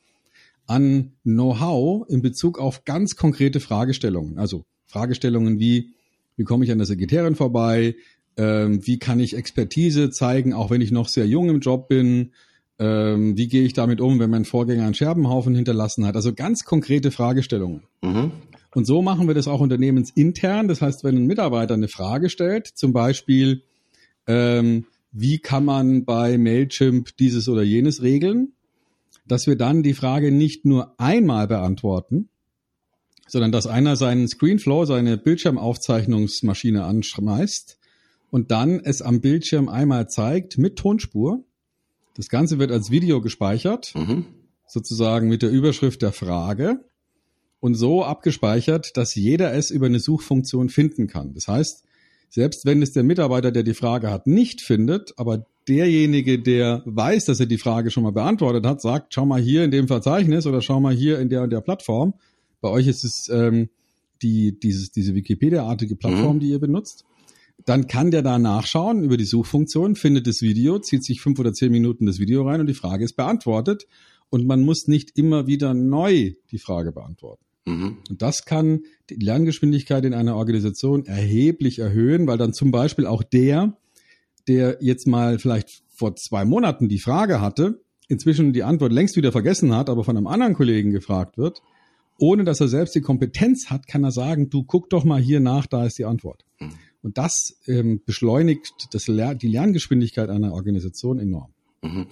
an 0.67 1.13
Know-how 1.23 2.07
in 2.11 2.21
Bezug 2.21 2.59
auf 2.59 2.85
ganz 2.85 3.17
konkrete 3.17 3.61
Fragestellungen. 3.61 4.39
Also 4.39 4.65
Fragestellungen 4.85 5.59
wie, 5.59 5.95
wie 6.39 6.45
komme 6.45 6.65
ich 6.65 6.73
an 6.73 6.79
der 6.79 6.87
Sekretärin 6.87 7.35
vorbei? 7.35 7.97
Ähm, 8.39 8.87
wie 8.87 8.99
kann 8.99 9.21
ich 9.21 9.37
Expertise 9.37 10.11
zeigen, 10.11 10.55
auch 10.55 10.71
wenn 10.71 10.81
ich 10.81 10.93
noch 10.93 11.09
sehr 11.09 11.27
jung 11.27 11.51
im 11.51 11.61
Job 11.61 11.89
bin? 11.89 12.31
Ähm, 12.79 13.37
wie 13.37 13.49
gehe 13.49 13.65
ich 13.65 13.73
damit 13.73 14.01
um, 14.01 14.21
wenn 14.21 14.31
mein 14.31 14.45
Vorgänger 14.45 14.85
einen 14.85 14.95
Scherbenhaufen 14.95 15.55
hinterlassen 15.55 16.07
hat? 16.07 16.15
Also 16.15 16.33
ganz 16.33 16.65
konkrete 16.65 17.11
Fragestellungen. 17.11 17.83
Mhm. 18.03 18.31
Und 18.73 18.87
so 18.87 19.03
machen 19.03 19.27
wir 19.27 19.35
das 19.35 19.49
auch 19.49 19.61
unternehmensintern. 19.61 20.69
Das 20.69 20.81
heißt, 20.81 21.03
wenn 21.03 21.17
ein 21.17 21.27
Mitarbeiter 21.27 21.75
eine 21.75 21.89
Frage 21.89 22.31
stellt, 22.31 22.69
zum 22.69 22.93
Beispiel, 22.93 23.65
ähm, 24.29 24.85
wie 25.11 25.39
kann 25.39 25.65
man 25.65 26.05
bei 26.05 26.39
Mailchimp 26.39 27.17
dieses 27.17 27.49
oder 27.49 27.63
jenes 27.63 28.03
regeln, 28.03 28.53
dass 29.27 29.49
wir 29.49 29.57
dann 29.57 29.83
die 29.83 29.95
Frage 29.95 30.31
nicht 30.31 30.65
nur 30.65 30.95
einmal 31.01 31.49
beantworten, 31.49 32.29
sondern 33.29 33.53
dass 33.53 33.67
einer 33.67 33.97
seinen 33.97 34.27
Screenflow, 34.27 34.85
seine 34.85 35.17
Bildschirmaufzeichnungsmaschine 35.17 36.85
anschmeißt 36.85 37.79
und 38.31 38.51
dann 38.51 38.81
es 38.81 39.03
am 39.03 39.21
Bildschirm 39.21 39.69
einmal 39.69 40.09
zeigt 40.09 40.59
mit 40.59 40.77
Tonspur. 40.77 41.45
Das 42.15 42.29
Ganze 42.29 42.59
wird 42.59 42.73
als 42.73 42.91
Video 42.91 43.21
gespeichert, 43.21 43.95
mhm. 43.95 44.27
sozusagen 44.67 45.29
mit 45.29 45.43
der 45.43 45.51
Überschrift 45.51 46.03
der 46.03 46.13
Frage 46.13 46.85
und 47.61 47.75
so 47.75 48.05
abgespeichert, 48.05 48.97
dass 48.97 49.15
jeder 49.15 49.55
es 49.55 49.71
über 49.71 49.87
eine 49.87 50.01
Suchfunktion 50.01 50.69
finden 50.69 51.07
kann. 51.07 51.35
Das 51.35 51.49
heißt, 51.49 51.85
selbst 52.31 52.67
wenn 52.67 52.83
es 52.83 52.93
der 52.93 53.05
Mitarbeiter, 53.05 53.51
der 53.51 53.63
die 53.63 53.75
Frage 53.75 54.11
hat, 54.11 54.27
nicht 54.27 54.61
findet, 54.61 55.15
aber 55.17 55.47
derjenige, 55.67 56.39
der 56.39 56.83
weiß, 56.85 57.27
dass 57.27 57.41
er 57.41 57.47
die 57.47 57.59
Frage 57.59 57.91
schon 57.91 58.03
mal 58.03 58.13
beantwortet 58.13 58.67
hat, 58.67 58.81
sagt, 58.81 59.15
schau 59.15 59.27
mal 59.27 59.41
hier 59.41 59.65
in 59.65 59.71
dem 59.71 59.89
Verzeichnis 59.89 60.47
oder 60.47 60.61
schau 60.61 60.81
mal 60.81 60.95
hier 60.95 61.19
in 61.21 61.31
der 61.31 61.43
und 61.43 61.51
der 61.51 61.61
Plattform. 61.61 62.15
Bei 62.61 62.69
euch 62.71 62.87
ist 62.87 63.05
es 63.05 63.29
ähm, 63.33 63.69
die, 64.23 64.59
dieses, 64.59 64.91
diese 64.91 65.15
Wikipedia-artige 65.15 65.97
Plattform, 65.97 66.37
mhm. 66.37 66.41
die 66.41 66.49
ihr 66.49 66.59
benutzt. 66.59 67.05
Dann 67.65 67.87
kann 67.87 68.11
der 68.11 68.23
da 68.23 68.39
nachschauen 68.39 69.03
über 69.03 69.17
die 69.17 69.25
Suchfunktion, 69.25 69.97
findet 69.97 70.27
das 70.27 70.43
Video, 70.43 70.79
zieht 70.79 71.05
sich 71.05 71.21
fünf 71.21 71.39
oder 71.39 71.53
zehn 71.53 71.73
Minuten 71.73 72.07
das 72.07 72.19
Video 72.19 72.47
rein 72.47 72.61
und 72.61 72.67
die 72.67 72.75
Frage 72.75 73.05
ist 73.05 73.15
beantwortet. 73.15 73.87
Und 74.31 74.47
man 74.47 74.63
muss 74.63 74.87
nicht 74.89 75.19
immer 75.19 75.47
wieder 75.47 75.75
neu 75.75 76.35
die 76.51 76.59
Frage 76.59 76.93
beantworten. 76.93 77.45
Mhm. 77.67 77.99
Und 78.09 78.23
das 78.23 78.45
kann 78.45 78.83
die 79.11 79.17
Lerngeschwindigkeit 79.17 80.05
in 80.05 80.15
einer 80.15 80.37
Organisation 80.37 81.07
erheblich 81.07 81.79
erhöhen, 81.79 82.27
weil 82.27 82.39
dann 82.39 82.53
zum 82.53 82.71
Beispiel 82.71 83.07
auch 83.07 83.23
der, 83.23 83.77
der 84.47 84.79
jetzt 84.81 85.07
mal 85.07 85.39
vielleicht 85.39 85.83
vor 85.89 86.15
zwei 86.17 86.45
Monaten 86.45 86.89
die 86.89 86.99
Frage 86.99 87.41
hatte, 87.41 87.81
inzwischen 88.09 88.53
die 88.53 88.63
Antwort 88.63 88.93
längst 88.93 89.17
wieder 89.17 89.33
vergessen 89.33 89.75
hat, 89.75 89.91
aber 89.91 90.05
von 90.05 90.17
einem 90.17 90.27
anderen 90.27 90.55
Kollegen 90.55 90.91
gefragt 90.91 91.37
wird, 91.37 91.63
ohne 92.19 92.45
dass 92.45 92.61
er 92.61 92.69
selbst 92.69 92.95
die 92.95 93.01
Kompetenz 93.01 93.71
hat, 93.71 93.87
kann 93.87 94.05
er 94.05 94.11
sagen, 94.11 94.51
du 94.51 94.65
guck 94.65 94.91
doch 94.91 95.05
mal 95.05 95.21
hier 95.21 95.41
nach, 95.41 95.67
da 95.67 95.87
ist 95.87 95.99
die 95.99 96.05
Antwort. 96.05 96.45
Mhm. 96.59 96.75
Und 97.01 97.17
das 97.17 97.57
ähm, 97.67 98.03
beschleunigt 98.05 98.89
das, 98.93 99.05
die 99.05 99.49
Lerngeschwindigkeit 99.49 100.29
einer 100.29 100.53
Organisation 100.53 101.19
enorm. 101.19 101.55
Mhm. 101.83 102.07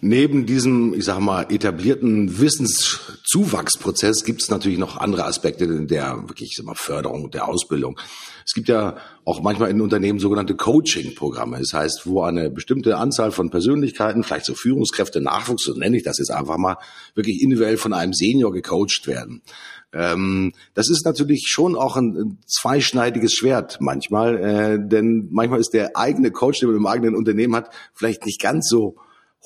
Neben 0.00 0.46
diesem, 0.46 0.94
ich 0.94 1.04
sage 1.04 1.20
mal, 1.20 1.46
etablierten 1.50 2.38
Wissenszuwachsprozess 2.38 4.24
gibt 4.24 4.42
es 4.42 4.48
natürlich 4.48 4.78
noch 4.78 4.96
andere 4.96 5.24
Aspekte 5.24 5.66
der 5.86 6.28
wirklich 6.28 6.50
ich 6.50 6.56
sag 6.56 6.66
mal, 6.66 6.74
Förderung 6.74 7.30
der 7.30 7.48
Ausbildung. 7.48 7.98
Es 8.44 8.54
gibt 8.54 8.68
ja 8.68 8.96
auch 9.24 9.42
manchmal 9.42 9.70
in 9.70 9.80
Unternehmen 9.80 10.18
sogenannte 10.20 10.54
Coaching-Programme. 10.56 11.58
Das 11.58 11.72
heißt, 11.74 12.06
wo 12.06 12.22
eine 12.22 12.48
bestimmte 12.48 12.96
Anzahl 12.96 13.30
von 13.30 13.50
Persönlichkeiten, 13.50 14.24
vielleicht 14.24 14.46
so 14.46 14.54
Führungskräfte, 14.54 15.20
Nachwuchs, 15.20 15.64
so 15.64 15.74
nenne 15.74 15.96
ich 15.96 16.02
das 16.02 16.18
jetzt 16.18 16.30
einfach 16.30 16.56
mal, 16.56 16.76
wirklich 17.14 17.42
individuell 17.42 17.76
von 17.76 17.92
einem 17.92 18.14
Senior 18.14 18.52
gecoacht 18.52 19.06
werden. 19.06 19.42
Ähm, 19.92 20.52
das 20.74 20.90
ist 20.90 21.04
natürlich 21.04 21.46
schon 21.48 21.74
auch 21.74 21.96
ein 21.96 22.38
zweischneidiges 22.46 23.32
Schwert 23.32 23.78
manchmal, 23.80 24.36
äh, 24.36 24.78
denn 24.80 25.28
manchmal 25.30 25.60
ist 25.60 25.72
der 25.72 25.96
eigene 25.96 26.30
Coach, 26.30 26.60
den 26.60 26.68
man 26.68 26.76
im 26.76 26.86
eigenen 26.86 27.16
Unternehmen 27.16 27.56
hat, 27.56 27.70
vielleicht 27.94 28.26
nicht 28.26 28.40
ganz 28.40 28.68
so 28.68 28.96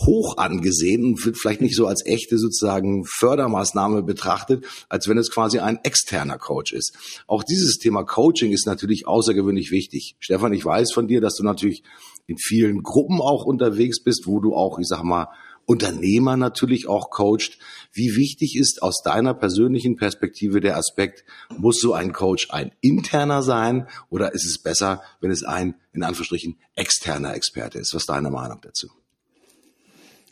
hoch 0.06 0.38
angesehen 0.38 1.04
und 1.04 1.24
wird 1.24 1.36
vielleicht 1.36 1.60
nicht 1.60 1.76
so 1.76 1.86
als 1.86 2.04
echte 2.06 2.38
sozusagen 2.38 3.04
Fördermaßnahme 3.04 4.02
betrachtet, 4.02 4.64
als 4.88 5.06
wenn 5.06 5.18
es 5.18 5.30
quasi 5.30 5.58
ein 5.58 5.78
externer 5.82 6.38
Coach 6.38 6.72
ist. 6.72 6.96
Auch 7.26 7.44
dieses 7.44 7.78
Thema 7.78 8.02
Coaching 8.04 8.52
ist 8.52 8.66
natürlich 8.66 9.06
außergewöhnlich 9.06 9.70
wichtig. 9.70 10.16
Stefan, 10.18 10.54
ich 10.54 10.64
weiß 10.64 10.92
von 10.92 11.08
dir, 11.08 11.20
dass 11.20 11.36
du 11.36 11.44
natürlich 11.44 11.82
in 12.26 12.38
vielen 12.38 12.82
Gruppen 12.82 13.20
auch 13.20 13.44
unterwegs 13.44 14.02
bist, 14.02 14.26
wo 14.26 14.40
du 14.40 14.54
auch, 14.54 14.78
ich 14.78 14.88
sag 14.88 15.02
mal, 15.02 15.28
Unternehmer 15.66 16.36
natürlich 16.36 16.88
auch 16.88 17.10
coacht. 17.10 17.58
Wie 17.92 18.16
wichtig 18.16 18.56
ist 18.56 18.82
aus 18.82 19.02
deiner 19.02 19.34
persönlichen 19.34 19.96
Perspektive 19.96 20.60
der 20.60 20.76
Aspekt, 20.76 21.24
muss 21.56 21.80
so 21.80 21.94
ein 21.94 22.12
Coach 22.12 22.48
ein 22.50 22.72
interner 22.80 23.42
sein 23.42 23.88
oder 24.10 24.34
ist 24.34 24.44
es 24.44 24.58
besser, 24.58 25.02
wenn 25.20 25.30
es 25.30 25.44
ein, 25.44 25.74
in 25.92 26.02
Anführungsstrichen, 26.02 26.58
externer 26.74 27.34
Experte 27.34 27.78
ist? 27.78 27.94
Was 27.94 28.02
ist 28.02 28.08
deine 28.08 28.30
Meinung 28.30 28.58
dazu? 28.62 28.88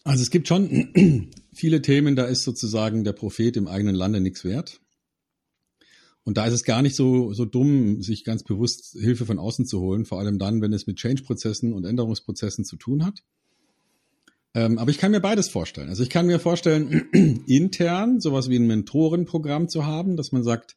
Also 0.05 0.23
es 0.23 0.31
gibt 0.31 0.49
schon 0.49 1.31
viele 1.53 1.83
Themen, 1.83 2.17
da 2.17 2.25
ist 2.25 2.43
sozusagen 2.43 3.05
der 3.05 3.13
Prophet 3.13 3.57
im 3.57 3.69
eigenen 3.69 3.95
Lande 3.95 4.21
nichts 4.21 4.45
wert. 4.45 4.81
Und 6.25 6.37
da 6.37 6.47
ist 6.47 6.55
es 6.55 6.65
gar 6.65 6.83
nicht 6.83 6.97
so, 6.97 7.33
so 7.33 7.45
dumm, 7.45 8.03
sich 8.03 8.25
ganz 8.25 8.43
bewusst 8.43 8.97
Hilfe 8.99 9.27
von 9.27 9.39
außen 9.39 9.67
zu 9.67 9.81
holen, 9.81 10.05
vor 10.05 10.19
allem 10.19 10.39
dann, 10.39 10.61
wenn 10.61 10.73
es 10.73 10.87
mit 10.87 10.97
Change-Prozessen 10.97 11.73
und 11.73 11.85
Änderungsprozessen 11.85 12.65
zu 12.65 12.77
tun 12.77 13.05
hat. 13.05 13.23
Ähm, 14.55 14.79
aber 14.79 14.91
ich 14.91 14.99
kann 14.99 15.13
mir 15.13 15.21
beides 15.21 15.49
vorstellen. 15.49 15.89
Also 15.89 16.03
ich 16.03 16.11
kann 16.11 16.27
mir 16.27 16.41
vorstellen, 16.41 17.09
intern 17.47 18.21
sowas 18.21 18.49
wie 18.49 18.57
ein 18.57 18.67
Mentorenprogramm 18.67 19.69
zu 19.69 19.87
haben, 19.87 20.17
dass 20.17 20.33
man 20.33 20.43
sagt, 20.43 20.77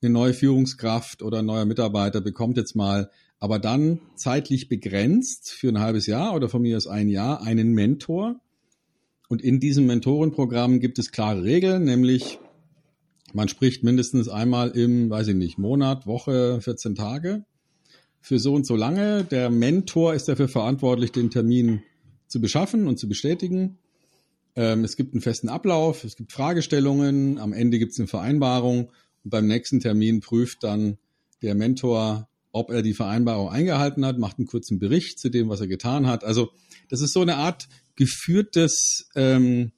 eine 0.00 0.10
neue 0.10 0.32
Führungskraft 0.32 1.22
oder 1.22 1.40
ein 1.40 1.46
neuer 1.46 1.64
Mitarbeiter 1.64 2.20
bekommt 2.20 2.56
jetzt 2.56 2.76
mal 2.76 3.10
aber 3.40 3.58
dann 3.58 4.00
zeitlich 4.16 4.68
begrenzt 4.68 5.50
für 5.50 5.68
ein 5.68 5.78
halbes 5.78 6.06
Jahr 6.06 6.34
oder 6.34 6.48
von 6.48 6.62
mir 6.62 6.76
aus 6.76 6.86
ein 6.86 7.08
Jahr 7.08 7.42
einen 7.42 7.72
Mentor. 7.72 8.40
Und 9.28 9.42
in 9.42 9.60
diesem 9.60 9.86
Mentorenprogramm 9.86 10.80
gibt 10.80 10.98
es 10.98 11.12
klare 11.12 11.44
Regeln, 11.44 11.84
nämlich 11.84 12.38
man 13.34 13.48
spricht 13.48 13.84
mindestens 13.84 14.28
einmal 14.28 14.70
im, 14.70 15.10
weiß 15.10 15.28
ich 15.28 15.34
nicht, 15.34 15.58
Monat, 15.58 16.06
Woche, 16.06 16.60
14 16.62 16.94
Tage 16.94 17.44
für 18.20 18.38
so 18.38 18.54
und 18.54 18.66
so 18.66 18.74
lange. 18.74 19.22
Der 19.24 19.50
Mentor 19.50 20.14
ist 20.14 20.28
dafür 20.28 20.48
verantwortlich, 20.48 21.12
den 21.12 21.30
Termin 21.30 21.82
zu 22.28 22.40
beschaffen 22.40 22.86
und 22.86 22.98
zu 22.98 23.08
bestätigen. 23.08 23.78
Ähm, 24.54 24.84
es 24.84 24.96
gibt 24.96 25.14
einen 25.14 25.22
festen 25.22 25.48
Ablauf, 25.48 26.04
es 26.04 26.16
gibt 26.16 26.32
Fragestellungen, 26.32 27.38
am 27.38 27.52
Ende 27.52 27.78
gibt 27.78 27.92
es 27.92 27.98
eine 27.98 28.08
Vereinbarung 28.08 28.90
und 29.24 29.30
beim 29.30 29.46
nächsten 29.46 29.80
Termin 29.80 30.20
prüft 30.20 30.62
dann 30.62 30.98
der 31.42 31.54
Mentor 31.54 32.28
ob 32.52 32.70
er 32.70 32.82
die 32.82 32.94
Vereinbarung 32.94 33.50
eingehalten 33.50 34.04
hat, 34.04 34.18
macht 34.18 34.38
einen 34.38 34.46
kurzen 34.46 34.78
Bericht 34.78 35.18
zu 35.18 35.28
dem, 35.28 35.48
was 35.48 35.60
er 35.60 35.68
getan 35.68 36.06
hat. 36.06 36.24
Also 36.24 36.50
das 36.88 37.00
ist 37.00 37.12
so 37.12 37.20
eine 37.20 37.36
Art 37.36 37.68
geführtes, 37.96 39.08
ähm, 39.14 39.72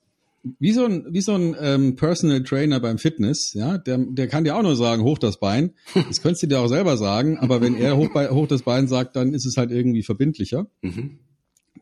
wie 0.59 0.73
so 0.73 0.87
ein, 0.87 1.07
wie 1.11 1.21
so 1.21 1.35
ein 1.35 1.55
ähm, 1.61 1.97
Personal 1.97 2.43
Trainer 2.43 2.81
beim 2.81 2.99
Fitness, 2.99 3.53
ja, 3.53 3.77
der, 3.77 3.99
der 3.99 4.29
kann 4.29 4.45
dir 4.45 4.57
auch 4.57 4.63
nur 4.63 4.77
sagen, 4.77 5.03
hoch 5.03 5.19
das 5.19 5.39
Bein. 5.39 5.73
Das 5.95 6.23
könntest 6.23 6.43
du 6.43 6.47
dir 6.47 6.61
auch 6.61 6.69
selber 6.69 6.97
sagen, 6.97 7.39
aber 7.39 7.61
wenn 7.61 7.77
er 7.77 7.97
hoch, 7.97 8.15
hoch 8.15 8.47
das 8.47 8.63
Bein 8.63 8.89
sagt, 8.89 9.17
dann 9.17 9.35
ist 9.35 9.45
es 9.45 9.57
halt 9.57 9.71
irgendwie 9.71 10.03
verbindlicher. 10.03 10.67
Mhm. 10.81 11.19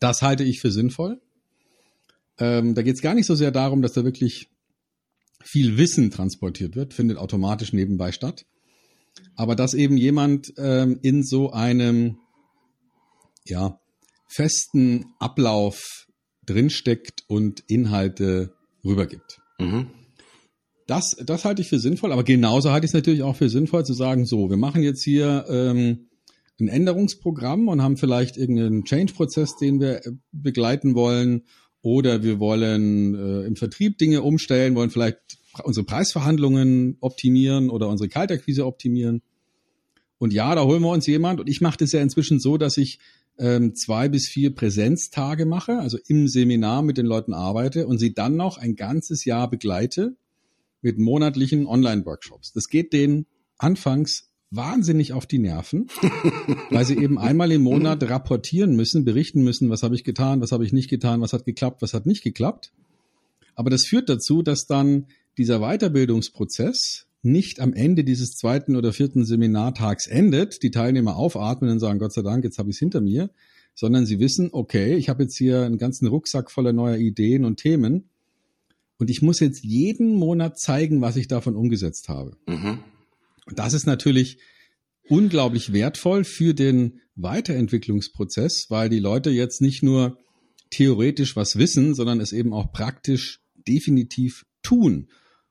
Das 0.01 0.23
halte 0.23 0.45
ich 0.45 0.61
für 0.61 0.71
sinnvoll. 0.71 1.21
Ähm, 2.39 2.75
da 2.75 2.83
geht 2.83 2.95
es 2.97 3.03
gar 3.03 3.15
nicht 3.15 3.27
so 3.27 3.35
sehr 3.35 3.51
darum, 3.51 3.83
dass 3.83 3.93
da 3.93 4.05
wirklich 4.05 4.49
viel 5.43 5.77
Wissen 5.77 6.11
transportiert 6.11 6.77
wird, 6.77 6.95
findet 6.95 7.19
automatisch 7.19 7.73
nebenbei 7.73 8.13
statt 8.13 8.45
aber 9.35 9.55
dass 9.55 9.75
eben 9.75 9.97
jemand 9.97 10.53
ähm, 10.57 10.99
in 11.03 11.23
so 11.23 11.53
einem 11.53 12.19
ja, 13.45 13.81
festen 14.27 15.07
Ablauf 15.19 16.07
drinsteckt 16.47 17.25
und 17.29 17.63
Inhalte 17.69 18.55
rübergibt. 18.85 19.41
Mhm. 19.59 19.91
Das, 20.87 21.17
das 21.25 21.45
halte 21.45 21.61
ich 21.61 21.69
für 21.69 21.79
sinnvoll, 21.79 22.13
aber 22.13 22.25
genauso 22.25 22.73
halte 22.73 22.87
ich 22.87 22.91
es 22.91 22.95
natürlich 22.95 23.23
auch 23.23 23.37
für 23.37 23.51
sinnvoll 23.51 23.85
zu 23.85 23.93
sagen, 23.93 24.25
so, 24.25 24.49
wir 24.49 24.57
machen 24.57 24.83
jetzt 24.83 25.05
hier 25.05 25.45
ähm, 25.49 26.08
ein 26.61 26.69
Änderungsprogramm 26.69 27.69
und 27.69 27.83
haben 27.83 27.97
vielleicht 27.97 28.37
irgendeinen 28.37 28.85
Change-Prozess, 28.85 29.57
den 29.57 29.81
wir 29.81 30.07
äh, 30.07 30.13
begleiten 30.33 30.95
wollen. 30.95 31.45
Oder 31.81 32.23
wir 32.25 32.41
wollen 32.41 33.15
äh, 33.15 33.47
im 33.47 33.57
Vertrieb 33.57 33.99
Dinge 33.99 34.23
umstellen, 34.23 34.75
wollen 34.75 34.91
vielleicht 34.91 35.39
unsere 35.63 35.87
Preisverhandlungen 35.87 36.97
optimieren 37.01 37.71
oder 37.71 37.89
unsere 37.89 38.09
Kaltakquise 38.09 38.67
optimieren. 38.67 39.23
Und 40.19 40.33
ja, 40.33 40.55
da 40.55 40.65
holen 40.65 40.83
wir 40.83 40.91
uns 40.91 41.07
jemand. 41.07 41.41
Und 41.41 41.49
ich 41.49 41.61
mache 41.61 41.79
das 41.79 41.93
ja 41.93 42.01
inzwischen 42.01 42.41
so, 42.41 42.59
dass 42.59 42.77
ich 42.77 42.99
ähm, 43.39 43.75
zwei 43.77 44.09
bis 44.09 44.29
vier 44.29 44.55
Präsenztage 44.55 45.47
mache, 45.47 45.79
also 45.79 45.99
im 46.09 46.27
Seminar 46.27 46.83
mit 46.83 46.99
den 46.99 47.07
Leuten 47.07 47.33
arbeite 47.33 47.87
und 47.87 47.99
sie 47.99 48.13
dann 48.13 48.37
noch 48.37 48.59
ein 48.59 48.75
ganzes 48.75 49.25
Jahr 49.25 49.49
begleite 49.49 50.17
mit 50.83 50.99
monatlichen 50.99 51.67
Online-Workshops. 51.67 52.53
Das 52.53 52.69
geht 52.69 52.93
denen 52.93 53.27
anfangs 53.57 54.28
wahnsinnig 54.51 55.13
auf 55.13 55.27
die 55.27 55.39
Nerven, 55.39 55.89
weil 56.71 56.85
sie 56.85 56.97
eben 56.97 57.19
einmal 57.19 57.53
im 57.53 57.63
Monat 57.63 58.03
rapportieren 58.09 58.75
müssen, 58.77 59.05
berichten 59.05 59.43
müssen, 59.43 59.69
was 59.71 59.83
habe 59.83 59.95
ich 59.95 60.05
getan, 60.05 60.41
was 60.41 60.53
habe 60.53 60.65
ich 60.65 60.73
nicht 60.73 60.89
getan, 60.89 61.21
was 61.21 61.33
hat 61.33 61.45
geklappt, 61.45 61.83
was 61.83 61.95
hat 61.95 62.07
nicht 62.07 62.23
geklappt. 62.23 62.73
Aber 63.55 63.71
das 63.71 63.85
führt 63.85 64.09
dazu, 64.09 64.43
dass 64.43 64.67
dann 64.67 65.07
dieser 65.37 65.61
Weiterbildungsprozess 65.61 67.07
nicht 67.23 67.61
am 67.61 67.73
Ende 67.73 68.05
dieses 68.05 68.37
zweiten 68.37 68.77
oder 68.77 68.93
vierten 68.93 69.25
Seminartags 69.25 70.07
endet, 70.07 70.63
die 70.63 70.71
Teilnehmer 70.71 71.17
aufatmen 71.17 71.71
und 71.71 71.81
sagen, 71.81 71.99
Gott 71.99 72.13
sei 72.13 72.23
Dank, 72.23 72.45
jetzt 72.45 72.59
habe 72.59 72.71
ich 72.71 72.77
es 72.77 72.81
hinter 72.81 73.01
mir, 73.01 73.31
sondern 73.75 74.07
sie 74.07 74.19
wissen, 74.19 74.51
okay, 74.53 74.95
ich 74.95 75.09
habe 75.09 75.25
jetzt 75.25 75.37
hier 75.37 75.63
einen 75.63 75.79
ganzen 75.79 76.07
Rucksack 76.07 76.51
voller 76.51 76.73
neuer 76.73 76.97
Ideen 76.97 77.45
und 77.45 77.57
Themen 77.57 78.09
und 78.99 79.11
ich 79.11 79.23
muss 79.23 79.41
jetzt 79.41 79.65
jeden 79.65 80.15
Monat 80.15 80.59
zeigen, 80.59 81.01
was 81.01 81.17
ich 81.17 81.29
davon 81.29 81.55
umgesetzt 81.55 82.09
habe. 82.09 82.37
Mhm. 82.47 82.79
Und 83.49 83.59
das 83.59 83.73
ist 83.73 83.87
natürlich 83.87 84.39
unglaublich 85.09 85.73
wertvoll 85.73 86.25
für 86.25 86.53
den 86.53 87.01
Weiterentwicklungsprozess, 87.15 88.67
weil 88.69 88.91
die 88.91 88.99
Leute 88.99 89.31
jetzt 89.31 89.63
nicht 89.63 89.83
nur 89.83 90.19
theoretisch 90.71 91.35
was 91.35 91.57
wissen, 91.57 91.95
sondern 91.95 92.21
es 92.21 92.33
eben 92.33 92.53
auch 92.53 92.73
praktisch 92.73 93.41
definitiv 93.55 94.45
tun. 94.63 95.09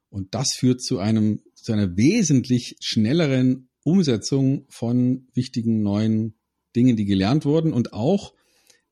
Und 0.10 0.36
das 0.36 0.54
führt 0.56 0.82
zu 0.82 1.00
einem, 1.00 1.42
zu 1.56 1.74
einer 1.74 1.98
wesentlich 1.98 2.78
schnelleren 2.82 3.70
Umsetzung 3.84 4.68
von 4.70 5.28
wichtigen 5.34 5.82
neuen 5.82 6.36
Dingen, 6.76 6.98
die 6.98 7.06
gelernt 7.06 7.46
wurden 7.46 7.74
und 7.74 7.94
auch 7.94 8.34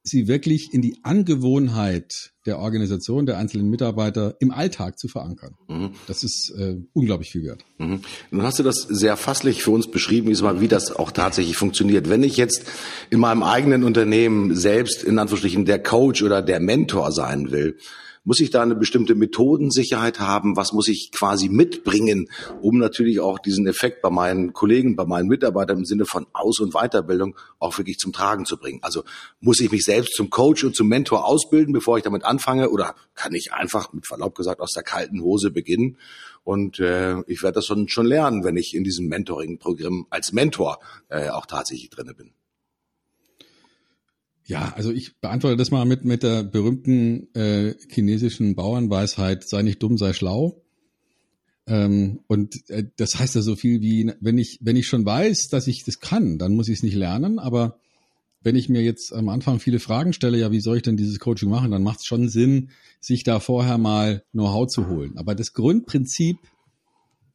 sie 0.08 0.28
wirklich 0.28 0.70
in 0.72 0.82
die 0.82 1.00
Angewohnheit 1.04 2.32
der 2.46 2.60
Organisation, 2.60 3.26
der 3.26 3.38
einzelnen 3.38 3.70
Mitarbeiter 3.70 4.36
im 4.40 4.52
Alltag 4.52 5.00
zu 5.00 5.08
verankern. 5.08 5.56
Mhm. 5.68 5.92
Das 6.08 6.24
ist 6.24 6.54
äh, 6.58 6.76
unglaublich 6.94 7.32
viel 7.32 7.44
wert. 7.44 7.66
Mhm. 7.80 8.02
Nun 8.30 8.44
hast 8.44 8.60
du 8.60 8.64
das 8.64 8.76
sehr 8.88 9.18
fasslich 9.18 9.64
für 9.64 9.72
uns 9.72 9.90
beschrieben, 9.90 10.30
wie 10.30 10.68
das 10.68 10.92
auch 10.92 11.12
tatsächlich 11.12 11.58
funktioniert. 11.58 12.08
Wenn 12.08 12.24
ich 12.24 12.38
jetzt 12.38 12.66
in 13.10 13.20
meinem 13.20 13.44
eigenen 13.44 13.84
Unternehmen 13.84 14.56
selbst 14.56 15.04
in 15.04 15.18
Anführungsstrichen 15.18 15.66
der 15.66 15.82
Coach 15.82 16.22
oder 16.22 16.42
der 16.42 16.60
Mentor 16.60 17.12
sein 17.12 17.52
will, 17.52 17.78
muss 18.26 18.40
ich 18.42 18.50
da 18.50 18.62
eine 18.62 18.76
bestimmte 18.76 19.16
Methodensicherheit 19.16 20.20
haben? 20.20 20.58
Was 20.58 20.74
muss 20.74 20.88
ich 20.90 21.12
quasi 21.12 21.48
mitbringen, 21.48 22.28
um 22.60 22.78
natürlich 22.78 23.22
auch 23.22 23.40
diesen 23.40 23.68
Effekt 23.68 24.02
bei 24.02 24.10
meinen 24.10 24.52
Kollegen, 24.52 24.96
bei 24.96 25.06
meinen 25.06 25.28
Mitarbeitern 25.28 25.78
im 25.78 25.86
Sinne 25.86 26.06
von 26.06 26.26
Aus- 26.34 26.60
und 26.60 26.74
Weiterbildung 26.74 27.38
auch 27.60 27.78
wirklich 27.78 27.98
zum 28.00 28.12
Tragen 28.12 28.46
zu 28.46 28.58
bringen? 28.58 28.80
Also 28.82 29.04
muss 29.40 29.62
ich 29.62 29.72
mich 29.72 29.86
selbst 29.86 30.16
zum 30.16 30.30
Coach 30.30 30.64
und 30.64 30.76
zum 30.76 30.88
Mentor 30.88 31.26
ausbilden, 31.26 31.72
bevor 31.72 31.98
ich 31.98 32.04
damit 32.04 32.26
anfange? 32.26 32.70
Oder 32.70 32.96
kann 33.14 33.34
ich 33.34 33.54
einfach, 33.54 33.94
mit 33.94 34.08
Verlaub 34.08 34.36
gesagt, 34.36 34.60
aus 34.60 34.74
der 34.74 34.84
kalten 34.84 35.22
Hose 35.22 35.52
beginnen? 35.52 35.98
Und 36.44 36.80
äh, 36.80 37.22
ich 37.28 37.42
werde 37.42 37.56
das 37.56 37.66
schon, 37.66 37.88
schon 37.88 38.06
lernen, 38.06 38.44
wenn 38.44 38.58
ich 38.58 38.76
in 38.76 38.84
diesem 38.84 39.08
Mentoring-Programm 39.08 40.08
als 40.10 40.32
Mentor 40.32 40.80
äh, 41.10 41.30
auch 41.30 41.46
tatsächlich 41.46 41.90
drinne 41.90 42.14
bin. 42.14 42.35
Ja, 44.48 44.74
also 44.76 44.92
ich 44.92 45.20
beantworte 45.20 45.58
das 45.58 45.72
mal 45.72 45.86
mit, 45.86 46.06
mit 46.06 46.22
der 46.22 46.44
berühmten 46.44 47.34
äh, 47.34 47.74
chinesischen 47.90 48.56
Bauernweisheit, 48.56 49.48
sei 49.48 49.64
nicht 49.64 49.82
dumm, 49.82 49.98
sei 49.98 50.14
schlau. 50.14 50.62
Ähm, 51.68 52.20
und 52.28 52.70
äh, 52.70 52.86
das 52.96 53.18
heißt 53.18 53.34
ja 53.34 53.42
so 53.42 53.56
viel 53.56 53.82
wie, 53.82 54.12
wenn 54.20 54.38
ich, 54.38 54.60
wenn 54.62 54.76
ich 54.76 54.88
schon 54.88 55.04
weiß, 55.04 55.50
dass 55.50 55.66
ich 55.66 55.84
das 55.84 56.00
kann, 56.00 56.38
dann 56.38 56.54
muss 56.54 56.70
ich 56.70 56.78
es 56.78 56.84
nicht 56.84 56.94
lernen. 56.94 57.40
Aber 57.40 57.80
wenn 58.42 58.56
ich 58.56 58.70
mir 58.70 58.84
jetzt 58.84 59.12
am 59.14 59.30
Anfang 59.30 59.60
viele 59.60 59.80
Fragen 59.80 60.14
stelle, 60.14 60.38
ja, 60.38 60.52
wie 60.52 60.62
soll 60.62 60.78
ich 60.78 60.84
denn 60.84 60.98
dieses 60.98 61.18
Coaching 61.18 61.50
machen, 61.50 61.72
dann 61.72 61.82
macht 61.82 62.02
es 62.02 62.06
schon 62.06 62.30
Sinn, 62.30 62.70
sich 63.00 63.24
da 63.24 63.40
vorher 63.40 63.80
mal 63.80 64.24
Know-how 64.32 64.68
zu 64.68 64.88
holen. 64.88 65.18
Aber 65.18 65.34
das 65.34 65.54
Grundprinzip, 65.54 66.38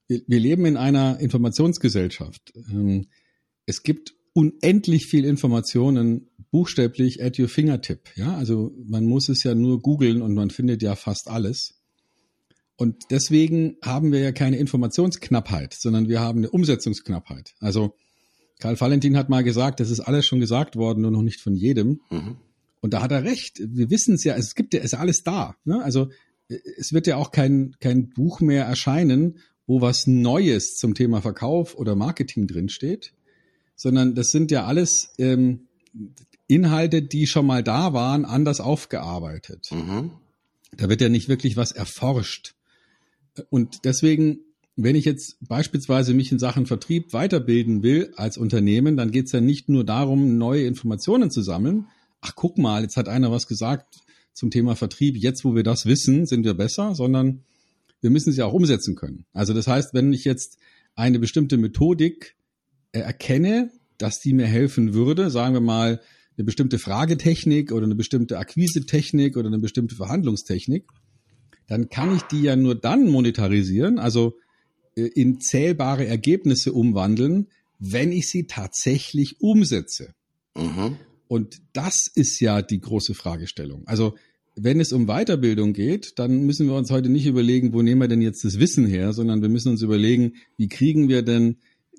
wir, 0.07 0.23
wir 0.29 0.39
leben 0.39 0.65
in 0.65 0.77
einer 0.77 1.19
Informationsgesellschaft. 1.19 2.53
Ähm, 2.71 3.09
es 3.67 3.83
gibt 3.83 4.15
unendlich 4.33 5.07
viel 5.07 5.25
Informationen 5.25 6.30
buchstäblich 6.51 7.23
at 7.23 7.39
your 7.39 7.49
fingertip. 7.49 8.11
Ja, 8.17 8.37
also 8.37 8.73
man 8.85 9.05
muss 9.05 9.29
es 9.29 9.43
ja 9.43 9.55
nur 9.55 9.81
googeln 9.81 10.23
und 10.23 10.35
man 10.35 10.51
findet 10.51 10.83
ja 10.83 10.97
fast 10.97 11.29
alles. 11.29 11.81
Und 12.77 12.97
deswegen 13.11 13.77
haben 13.83 14.11
wir 14.11 14.21
ja 14.21 14.33
keine 14.33 14.57
Informationsknappheit, 14.57 15.75
sondern 15.75 16.09
wir 16.09 16.21
haben 16.21 16.39
eine 16.39 16.51
Umsetzungsknappheit. 16.51 17.55
Also 17.61 17.95
Karl 18.59 18.81
Valentin 18.81 19.17
hat 19.17 19.29
mal 19.29 19.45
gesagt, 19.45 19.81
das 19.81 19.91
ist 19.91 20.01
alles 20.01 20.27
schon 20.27 20.41
gesagt 20.41 20.77
worden, 20.77 21.03
nur 21.03 21.11
noch 21.11 21.23
nicht 21.23 21.41
von 21.41 21.55
jedem. 21.55 22.01
Mhm. 22.11 22.37
Und 22.81 22.95
da 22.95 23.03
hat 23.03 23.13
er 23.13 23.25
recht. 23.25 23.61
Wir 23.63 23.91
wissen 23.91 24.15
es 24.15 24.25
ja, 24.25 24.35
es 24.35 24.55
gibt 24.55 24.73
ja, 24.73 24.81
es 24.81 24.93
ist 24.93 24.99
alles 24.99 25.23
da. 25.23 25.57
Ne? 25.65 25.83
Also 25.83 26.09
es 26.49 26.93
wird 26.93 27.07
ja 27.07 27.17
auch 27.17 27.31
kein, 27.33 27.77
kein 27.81 28.11
Buch 28.11 28.41
mehr 28.41 28.65
erscheinen, 28.65 29.39
wo 29.67 29.81
was 29.81 30.07
Neues 30.07 30.77
zum 30.77 30.95
Thema 30.95 31.21
Verkauf 31.21 31.77
oder 31.77 31.95
Marketing 31.95 32.47
drinsteht, 32.47 33.13
sondern 33.77 34.15
das 34.15 34.31
sind 34.31 34.51
ja 34.51 34.65
alles 34.65 35.13
ähm, 35.19 35.69
Inhalte, 36.51 37.03
die 37.03 37.27
schon 37.27 37.47
mal 37.47 37.63
da 37.63 37.93
waren, 37.93 38.25
anders 38.25 38.61
aufgearbeitet. 38.61 39.69
Mhm. 39.71 40.11
Da 40.77 40.89
wird 40.89 41.01
ja 41.01 41.09
nicht 41.09 41.29
wirklich 41.29 41.57
was 41.57 41.73
erforscht. 41.73 42.55
Und 43.49 43.85
deswegen, 43.85 44.41
wenn 44.77 44.97
ich 44.97 45.05
jetzt 45.05 45.37
beispielsweise 45.41 46.15
mich 46.15 46.33
in 46.33 46.39
Sachen 46.39 46.67
Vertrieb 46.67 47.13
weiterbilden 47.13 47.83
will 47.83 48.13
als 48.17 48.37
Unternehmen, 48.37 48.97
dann 48.97 49.11
geht 49.11 49.27
es 49.27 49.33
ja 49.33 49.41
nicht 49.41 49.69
nur 49.69 49.85
darum, 49.85 50.39
neue 50.39 50.67
Informationen 50.67 51.31
zu 51.31 51.43
sammeln. 51.43 51.87
Ach, 52.21 52.35
guck 52.35 52.59
mal, 52.59 52.83
jetzt 52.83 52.97
hat 52.97 53.09
einer 53.09 53.31
was 53.31 53.47
gesagt 53.47 54.01
zum 54.33 54.51
Thema 54.51 54.77
Vertrieb. 54.77 55.17
Jetzt, 55.17 55.45
wo 55.45 55.55
wir 55.55 55.63
das 55.63 55.87
wissen, 55.87 56.27
sind 56.27 56.45
wir 56.45 56.55
besser, 56.55 56.95
sondern 56.95 57.45
wir 58.01 58.11
müssen 58.11 58.33
sie 58.33 58.43
auch 58.43 58.53
umsetzen 58.53 58.97
können. 58.97 59.27
Also 59.33 59.53
das 59.55 59.67
heißt, 59.67 59.95
wenn 59.95 60.13
ich 60.13 60.25
jetzt 60.25 60.59
eine 60.95 61.19
bestimmte 61.19 61.57
Methodik 61.57 62.37
erkenne, 62.93 63.71
dass 63.99 64.21
die 64.21 64.33
mir 64.33 64.47
helfen 64.47 64.95
würde, 64.95 65.31
sagen 65.31 65.55
wir 65.55 65.61
mal, 65.61 66.01
eine 66.37 66.45
bestimmte 66.45 66.79
Fragetechnik 66.79 67.73
oder 67.73 67.85
eine 67.85 67.95
bestimmte 67.95 68.39
Akquisetechnik 68.39 69.37
oder 69.37 69.49
eine 69.49 69.59
bestimmte 69.59 69.95
Verhandlungstechnik, 69.95 70.87
dann 71.67 71.89
kann 71.89 72.17
ich 72.17 72.23
die 72.23 72.43
ja 72.43 72.57
nur 72.57 72.75
dann 72.75 73.09
monetarisieren, 73.09 73.99
also 73.99 74.37
äh, 74.97 75.03
in 75.03 75.41
zählbare 75.41 76.07
Ergebnisse 76.07 76.73
umwandeln, 76.73 77.49
wenn 77.79 78.13
ich 78.13 78.29
sie 78.29 78.47
tatsächlich 78.47 79.41
umsetze. 79.41 80.15
Mhm. 80.57 80.97
Und 81.29 81.63
das 81.73 82.11
ist 82.13 82.41
ja 82.41 82.61
die 82.61 82.81
große 82.81 83.15
Fragestellung. 83.15 83.87
Also 83.87 84.17
wenn 84.57 84.81
es 84.81 84.93
um 84.93 85.07
Weiterbildung 85.07 85.73
geht, 85.73 86.19
dann 86.19 86.43
müssen 86.43 86.67
wir 86.67 86.75
uns 86.75 86.91
heute 86.91 87.09
nicht 87.09 87.27
überlegen, 87.27 87.73
wo 87.73 87.83
nehmen 87.83 88.01
wir 88.01 88.09
denn 88.09 88.21
jetzt 88.21 88.45
das 88.45 88.59
Wissen 88.59 88.85
her, 88.85 89.13
sondern 89.13 89.41
wir 89.41 89.49
müssen 89.49 89.71
uns 89.71 89.83
überlegen, 89.83 90.35
wie 90.57 90.69
kriegen 90.69 91.09
wir 91.09 91.23
denn 91.23 91.59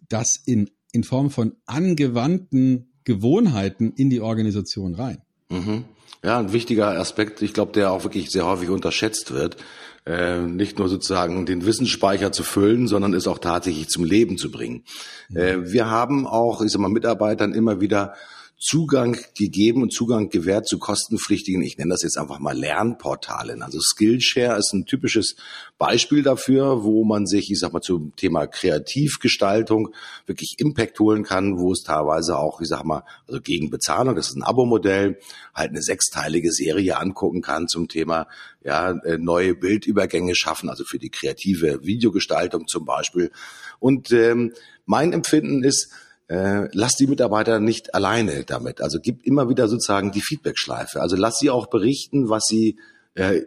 das 0.10 0.36
in, 0.46 0.70
in 0.92 1.04
Form 1.04 1.30
von 1.30 1.56
angewandten 1.66 2.91
Gewohnheiten 3.04 3.94
in 3.96 4.10
die 4.10 4.22
Organisation 4.22 4.96
rein. 4.96 5.20
Mhm. 5.50 5.86
Ja, 6.24 6.38
ein 6.38 6.54
wichtiger 6.54 7.00
Aspekt, 7.00 7.42
ich 7.42 7.54
glaube, 7.54 7.72
der 7.72 7.92
auch 7.92 8.04
wirklich 8.04 8.30
sehr 8.30 8.46
häufig 8.46 8.70
unterschätzt 8.70 9.32
wird. 9.32 9.58
Äh, 10.06 10.42
nicht 10.42 10.80
nur 10.80 10.90
sozusagen 10.90 11.46
den 11.46 11.66
Wissensspeicher 11.66 12.32
zu 12.32 12.44
füllen, 12.44 12.88
sondern 12.88 13.14
es 13.14 13.28
auch 13.28 13.38
tatsächlich 13.38 13.88
zum 13.88 14.04
Leben 14.04 14.38
zu 14.38 14.50
bringen. 14.50 14.84
Mhm. 15.30 15.38
Äh, 15.38 15.72
wir 15.72 15.90
haben 15.90 16.26
auch, 16.26 16.62
ich 16.62 16.72
sag 16.72 16.82
mal, 16.82 16.90
Mitarbeitern 16.90 17.54
immer 17.54 17.82
wieder 17.82 18.16
Zugang 18.64 19.18
gegeben 19.36 19.82
und 19.82 19.92
Zugang 19.92 20.30
gewährt 20.30 20.68
zu 20.68 20.78
kostenpflichtigen, 20.78 21.64
ich 21.64 21.80
nenne 21.80 21.90
das 21.90 22.04
jetzt 22.04 22.20
einfach 22.20 22.38
mal 22.38 22.56
Lernportalen. 22.56 23.64
Also 23.64 23.80
Skillshare 23.82 24.60
ist 24.60 24.72
ein 24.72 24.86
typisches 24.86 25.36
Beispiel 25.80 26.22
dafür, 26.22 26.84
wo 26.84 27.04
man 27.04 27.26
sich, 27.26 27.50
ich 27.50 27.58
sag 27.58 27.74
mal, 27.74 27.82
zum 27.82 28.16
Thema 28.16 28.46
Kreativgestaltung 28.46 29.96
wirklich 30.28 30.58
Impact 30.60 31.00
holen 31.00 31.24
kann, 31.24 31.58
wo 31.58 31.72
es 31.72 31.82
teilweise 31.82 32.38
auch, 32.38 32.62
ich 32.62 32.68
sag 32.68 32.84
mal, 32.84 33.04
also 33.28 33.42
gegen 33.42 33.72
Bezahlung, 33.72 34.16
das 34.16 34.30
ist 34.30 34.36
ein 34.36 34.44
Abo-Modell, 34.44 35.18
halt 35.56 35.72
eine 35.72 35.82
sechsteilige 35.82 36.52
Serie 36.52 37.00
angucken 37.00 37.42
kann 37.42 37.68
zum 37.68 37.88
Thema, 37.88 38.28
ja, 38.64 38.92
äh, 38.92 39.18
neue 39.18 39.56
Bildübergänge 39.56 40.36
schaffen, 40.36 40.70
also 40.70 40.84
für 40.84 41.00
die 41.00 41.10
kreative 41.10 41.84
Videogestaltung 41.84 42.68
zum 42.68 42.86
Beispiel. 42.86 43.32
Und 43.80 44.12
ähm, 44.12 44.54
mein 44.86 45.14
Empfinden 45.14 45.64
ist, 45.64 45.90
äh, 46.32 46.70
lass 46.72 46.96
die 46.96 47.08
Mitarbeiter 47.08 47.60
nicht 47.60 47.94
alleine 47.94 48.46
damit. 48.46 48.80
Also 48.80 49.00
gib 49.02 49.26
immer 49.26 49.50
wieder 49.50 49.68
sozusagen 49.68 50.14
die 50.14 50.22
Feedback-Schleife. 50.22 51.02
Also 51.02 51.18
lass 51.18 51.40
sie 51.40 51.50
auch 51.50 51.68
berichten, 51.68 52.30
was 52.30 52.46
sie 52.48 52.78
äh, 53.16 53.42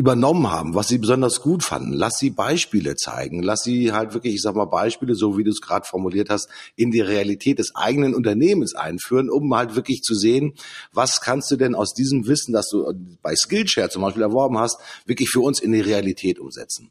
übernommen 0.00 0.50
haben, 0.50 0.74
was 0.74 0.88
sie 0.88 0.96
besonders 0.96 1.42
gut 1.42 1.62
fanden. 1.62 1.92
Lass 1.92 2.14
sie 2.18 2.30
Beispiele 2.30 2.96
zeigen. 2.96 3.42
Lass 3.42 3.64
sie 3.64 3.92
halt 3.92 4.14
wirklich, 4.14 4.36
ich 4.36 4.40
sag 4.40 4.54
mal, 4.54 4.64
Beispiele, 4.64 5.14
so 5.14 5.36
wie 5.36 5.44
du 5.44 5.50
es 5.50 5.60
gerade 5.60 5.84
formuliert 5.84 6.30
hast, 6.30 6.48
in 6.74 6.90
die 6.90 7.02
Realität 7.02 7.58
des 7.58 7.72
eigenen 7.74 8.14
Unternehmens 8.14 8.74
einführen, 8.74 9.28
um 9.28 9.54
halt 9.54 9.76
wirklich 9.76 10.00
zu 10.00 10.14
sehen, 10.14 10.54
was 10.90 11.20
kannst 11.20 11.50
du 11.50 11.56
denn 11.56 11.74
aus 11.74 11.92
diesem 11.92 12.26
Wissen, 12.26 12.54
das 12.54 12.70
du 12.70 12.90
bei 13.20 13.34
Skillshare 13.36 13.90
zum 13.90 14.00
Beispiel 14.00 14.22
erworben 14.22 14.56
hast, 14.56 14.80
wirklich 15.04 15.28
für 15.28 15.40
uns 15.40 15.60
in 15.60 15.72
die 15.72 15.82
Realität 15.82 16.38
umsetzen. 16.38 16.90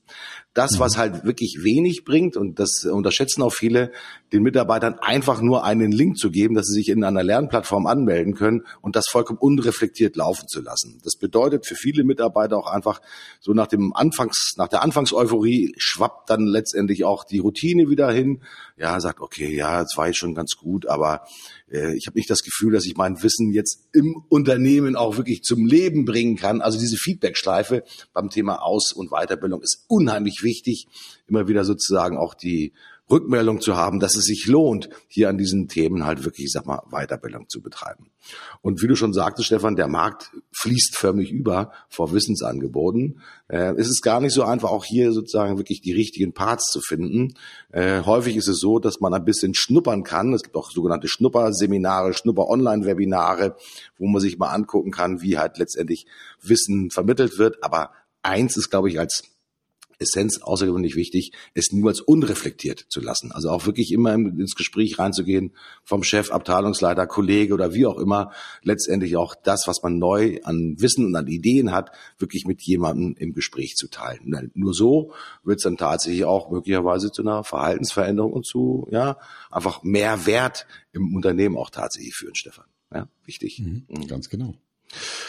Das, 0.54 0.78
was 0.78 0.94
mhm. 0.94 1.00
halt 1.00 1.24
wirklich 1.24 1.64
wenig 1.64 2.04
bringt, 2.06 2.38
und 2.38 2.60
das 2.60 2.86
unterschätzen 2.86 3.42
auch 3.42 3.54
viele, 3.54 3.92
den 4.34 4.44
Mitarbeitern 4.44 5.00
einfach 5.00 5.42
nur 5.42 5.64
einen 5.64 5.92
Link 5.92 6.20
zu 6.20 6.30
geben, 6.30 6.54
dass 6.54 6.68
sie 6.68 6.76
sich 6.76 6.90
in 6.90 7.04
einer 7.04 7.24
Lernplattform 7.24 7.88
anmelden 7.88 8.36
können 8.36 8.66
und 8.82 8.96
das 8.96 9.08
vollkommen 9.08 9.40
unreflektiert 9.40 10.16
laufen 10.16 10.48
zu 10.48 10.62
lassen. 10.62 11.02
Das 11.04 11.16
bedeutet 11.16 11.66
für 11.66 11.76
viele 11.76 12.04
Mitarbeiter 12.04 12.58
auch 12.58 12.68
einfach 12.68 12.99
so 13.40 13.54
nach 13.54 13.68
dem 13.68 13.94
Anfangs, 13.94 14.54
nach 14.58 14.68
der 14.68 14.82
Anfangseuphorie 14.82 15.74
schwappt 15.78 16.30
dann 16.30 16.46
letztendlich 16.46 17.06
auch 17.06 17.24
die 17.24 17.40
Routine 17.40 17.90
wieder 17.90 18.12
hin. 18.12 18.42
Ja, 18.78 19.00
sagt, 19.00 19.22
okay, 19.22 19.56
ja, 19.56 19.82
das 19.82 19.94
war 19.96 20.08
jetzt 20.08 20.18
schon 20.18 20.36
ganz 20.36 20.56
gut, 20.56 20.86
aber 20.88 21.22
äh, 21.72 21.96
ich 21.96 22.08
habe 22.08 22.18
nicht 22.18 22.30
das 22.30 22.44
Gefühl, 22.44 22.74
dass 22.74 22.86
ich 22.86 22.96
mein 22.96 23.22
Wissen 23.24 23.52
jetzt 23.52 23.88
im 23.94 24.24
Unternehmen 24.30 24.96
auch 24.96 25.18
wirklich 25.18 25.44
zum 25.44 25.66
Leben 25.66 26.06
bringen 26.06 26.36
kann. 26.36 26.62
Also 26.62 26.80
diese 26.80 26.98
Feedbackschleife 26.98 27.84
beim 28.14 28.30
Thema 28.30 28.62
Aus- 28.62 28.94
und 28.94 29.10
Weiterbildung 29.12 29.62
ist 29.62 29.86
unheimlich 29.88 30.44
wichtig. 30.44 30.88
Immer 31.28 31.48
wieder 31.48 31.66
sozusagen 31.66 32.18
auch 32.18 32.34
die 32.34 32.74
Rückmeldung 33.10 33.62
zu 33.62 33.76
haben, 33.76 34.00
dass 34.00 34.16
es 34.16 34.26
sich 34.26 34.46
lohnt, 34.48 34.90
hier 35.08 35.30
an 35.30 35.38
diesen 35.38 35.68
Themen 35.68 36.06
halt 36.06 36.24
wirklich, 36.26 36.46
ich 36.46 36.52
sag 36.52 36.66
mal, 36.66 36.84
Weiterbildung 36.92 37.50
zu 37.50 37.62
betreiben. 37.62 38.10
Und 38.62 38.82
wie 38.82 38.88
du 38.88 38.96
schon 38.96 39.14
sagtest, 39.14 39.48
Stefan, 39.48 39.76
der 39.76 39.88
Markt 39.88 40.32
fließt 40.52 40.96
förmlich 40.96 41.32
über 41.32 41.72
vor 41.90 42.12
Wissensangeboten. 42.14 43.22
Äh, 43.48 43.74
es 43.78 43.88
ist 43.88 44.02
gar 44.02 44.20
nicht 44.20 44.34
so 44.34 44.44
einfach, 44.44 44.70
auch 44.70 44.86
hier 44.86 45.12
sozusagen 45.12 45.58
wirklich 45.58 45.82
die 45.82 45.94
richtigen 45.94 46.34
Parts 46.34 46.66
zu 46.66 46.82
finden. 46.82 47.34
Äh, 47.72 48.04
häufig 48.04 48.36
ist 48.36 48.48
es 48.48 48.60
so, 48.60 48.80
dass 48.80 49.00
man 49.00 49.14
ein 49.14 49.26
bisschen 49.26 49.54
schnuppern 49.56 50.04
kann. 50.04 50.34
Es 50.34 50.44
gibt 50.44 50.56
auch 50.56 50.72
sogenannte 50.72 51.08
Schnupperseminare, 51.08 52.14
Schnupper-Online-Webinare, 52.14 53.56
wo 53.98 54.08
man 54.08 54.22
sich 54.22 54.38
mal 54.38 54.50
angucken 54.50 54.92
kann, 54.92 55.22
wie 55.22 55.38
halt 55.38 55.58
letztendlich 55.58 56.06
Wissen 56.42 56.92
vermittelt 56.92 57.38
wird. 57.38 57.64
Aber 57.64 57.92
eins 58.22 58.58
ist, 58.58 58.70
glaube 58.70 58.90
ich, 58.90 59.00
als 59.00 59.24
Essenz 60.00 60.42
außergewöhnlich 60.42 60.96
wichtig, 60.96 61.34
es 61.54 61.72
niemals 61.72 62.00
unreflektiert 62.02 62.86
zu 62.90 63.02
lassen. 63.02 63.32
Also 63.32 63.50
auch 63.50 63.66
wirklich 63.66 63.92
immer 63.92 64.14
ins 64.14 64.56
Gespräch 64.56 64.98
reinzugehen 64.98 65.54
vom 65.84 66.04
Chef, 66.04 66.32
Abteilungsleiter, 66.32 67.06
Kollege 67.06 67.54
oder 67.54 67.74
wie 67.74 67.86
auch 67.86 67.98
immer, 67.98 68.32
letztendlich 68.64 69.18
auch 69.18 69.36
das, 69.36 69.64
was 69.68 69.84
man 69.84 69.98
neu 69.98 70.40
an 70.44 70.76
Wissen 70.80 71.06
und 71.06 71.16
an 71.16 71.28
Ideen 71.28 71.72
hat, 71.72 71.92
wirklich 72.18 72.46
mit 72.46 72.62
jemandem 72.62 73.16
im 73.18 73.34
Gespräch 73.34 73.76
zu 73.76 73.90
teilen. 73.90 74.52
Nur 74.54 74.74
so 74.74 75.14
wird 75.44 75.58
es 75.58 75.64
dann 75.64 75.78
tatsächlich 75.78 76.26
auch 76.26 76.50
möglicherweise 76.50 77.12
zu 77.12 77.22
einer 77.22 77.44
Verhaltensveränderung 77.44 78.34
und 78.34 78.46
zu, 78.46 78.88
ja, 78.92 79.18
einfach 79.52 79.84
mehr 79.84 80.26
Wert 80.26 80.66
im 80.92 81.16
Unternehmen 81.16 81.58
auch 81.58 81.70
tatsächlich 81.70 82.16
führen, 82.16 82.36
Stefan. 82.36 82.66
Ja, 82.94 83.08
wichtig. 83.26 83.60
Mhm, 83.60 84.08
ganz 84.08 84.30
genau. 84.30 84.56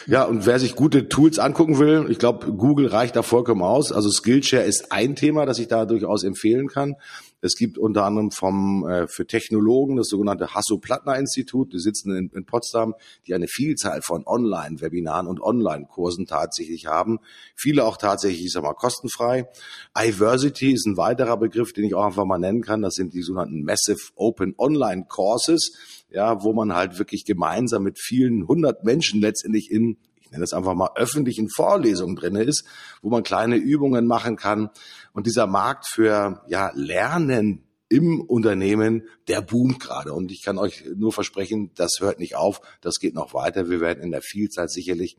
Ja, 0.06 0.24
und 0.24 0.46
wer 0.46 0.58
sich 0.58 0.74
gute 0.74 1.08
Tools 1.08 1.38
angucken 1.38 1.78
will, 1.78 2.06
ich 2.08 2.18
glaube, 2.18 2.52
Google 2.52 2.86
reicht 2.86 3.16
da 3.16 3.22
vollkommen 3.22 3.62
aus. 3.62 3.92
Also 3.92 4.10
Skillshare 4.10 4.64
ist 4.64 4.90
ein 4.90 5.16
Thema, 5.16 5.44
das 5.44 5.58
ich 5.58 5.68
da 5.68 5.84
durchaus 5.84 6.24
empfehlen 6.24 6.68
kann. 6.68 6.96
Es 7.42 7.54
gibt 7.56 7.78
unter 7.78 8.04
anderem 8.04 8.30
vom 8.30 8.86
äh, 8.86 9.06
für 9.08 9.26
Technologen 9.26 9.96
das 9.96 10.08
sogenannte 10.08 10.54
Hasso-Plattner-Institut, 10.54 11.72
die 11.72 11.78
sitzen 11.78 12.14
in, 12.14 12.30
in, 12.34 12.44
Potsdam, 12.44 12.94
die 13.26 13.34
eine 13.34 13.48
Vielzahl 13.48 14.02
von 14.02 14.26
Online-Webinaren 14.26 15.26
und 15.26 15.40
Online-Kursen 15.40 16.26
tatsächlich 16.26 16.86
haben. 16.86 17.18
Viele 17.56 17.84
auch 17.84 17.96
tatsächlich, 17.96 18.44
ich 18.44 18.52
sag 18.52 18.62
mal, 18.62 18.74
kostenfrei. 18.74 19.48
Iversity 19.96 20.72
ist 20.72 20.86
ein 20.86 20.98
weiterer 20.98 21.38
Begriff, 21.38 21.72
den 21.72 21.84
ich 21.84 21.94
auch 21.94 22.04
einfach 22.04 22.26
mal 22.26 22.38
nennen 22.38 22.62
kann. 22.62 22.82
Das 22.82 22.94
sind 22.94 23.14
die 23.14 23.22
sogenannten 23.22 23.62
Massive 23.62 24.00
Open 24.16 24.54
Online 24.58 25.06
Courses 25.08 25.78
ja, 26.10 26.42
wo 26.42 26.52
man 26.52 26.74
halt 26.74 26.98
wirklich 26.98 27.24
gemeinsam 27.24 27.82
mit 27.82 27.98
vielen 27.98 28.46
hundert 28.46 28.84
Menschen 28.84 29.20
letztendlich 29.20 29.70
in 29.70 29.98
ich 30.30 30.32
nenne 30.32 30.44
das 30.44 30.52
einfach 30.52 30.76
mal 30.76 30.90
öffentlichen 30.94 31.48
Vorlesungen 31.50 32.14
drinne 32.14 32.44
ist, 32.44 32.64
wo 33.02 33.10
man 33.10 33.24
kleine 33.24 33.56
Übungen 33.56 34.06
machen 34.06 34.36
kann. 34.36 34.70
Und 35.12 35.26
dieser 35.26 35.48
Markt 35.48 35.88
für 35.88 36.44
ja 36.46 36.70
Lernen 36.76 37.64
im 37.88 38.20
Unternehmen, 38.20 39.02
der 39.26 39.42
boomt 39.42 39.80
gerade. 39.80 40.14
Und 40.14 40.30
ich 40.30 40.42
kann 40.44 40.56
euch 40.56 40.84
nur 40.94 41.12
versprechen, 41.12 41.72
das 41.74 41.96
hört 41.98 42.20
nicht 42.20 42.36
auf, 42.36 42.60
das 42.80 43.00
geht 43.00 43.14
noch 43.14 43.34
weiter. 43.34 43.68
Wir 43.68 43.80
werden 43.80 44.04
in 44.04 44.12
der 44.12 44.22
Vielzahl 44.22 44.68
sicherlich 44.68 45.16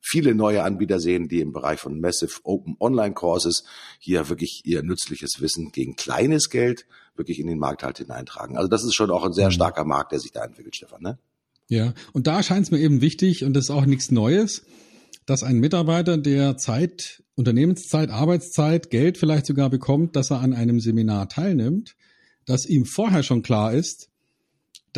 viele 0.00 0.34
neue 0.34 0.62
Anbieter 0.62 1.00
sehen, 1.00 1.28
die 1.28 1.40
im 1.40 1.52
Bereich 1.52 1.80
von 1.80 2.00
Massive 2.00 2.40
Open 2.44 2.76
Online 2.80 3.14
Courses 3.14 3.64
hier 3.98 4.28
wirklich 4.28 4.62
ihr 4.64 4.82
nützliches 4.82 5.40
Wissen 5.40 5.70
gegen 5.72 5.96
kleines 5.96 6.50
Geld 6.50 6.86
wirklich 7.16 7.40
in 7.40 7.46
den 7.46 7.58
Markt 7.58 7.82
halt 7.82 7.98
hineintragen. 7.98 8.56
Also 8.56 8.68
das 8.68 8.84
ist 8.84 8.94
schon 8.94 9.10
auch 9.10 9.24
ein 9.24 9.32
sehr 9.32 9.48
mhm. 9.48 9.52
starker 9.52 9.84
Markt, 9.84 10.12
der 10.12 10.20
sich 10.20 10.32
da 10.32 10.44
entwickelt, 10.44 10.76
Stefan. 10.76 11.02
Ne? 11.02 11.18
Ja, 11.68 11.92
und 12.12 12.26
da 12.26 12.42
scheint 12.42 12.64
es 12.64 12.70
mir 12.70 12.78
eben 12.78 13.00
wichtig, 13.00 13.44
und 13.44 13.54
das 13.54 13.64
ist 13.64 13.70
auch 13.70 13.84
nichts 13.84 14.10
Neues, 14.10 14.64
dass 15.26 15.42
ein 15.42 15.58
Mitarbeiter, 15.58 16.16
der 16.16 16.56
Zeit, 16.56 17.22
Unternehmenszeit, 17.34 18.08
Arbeitszeit, 18.08 18.90
Geld 18.90 19.18
vielleicht 19.18 19.44
sogar 19.44 19.68
bekommt, 19.68 20.16
dass 20.16 20.30
er 20.30 20.40
an 20.40 20.54
einem 20.54 20.80
Seminar 20.80 21.28
teilnimmt, 21.28 21.96
dass 22.46 22.64
ihm 22.64 22.86
vorher 22.86 23.22
schon 23.22 23.42
klar 23.42 23.74
ist, 23.74 24.08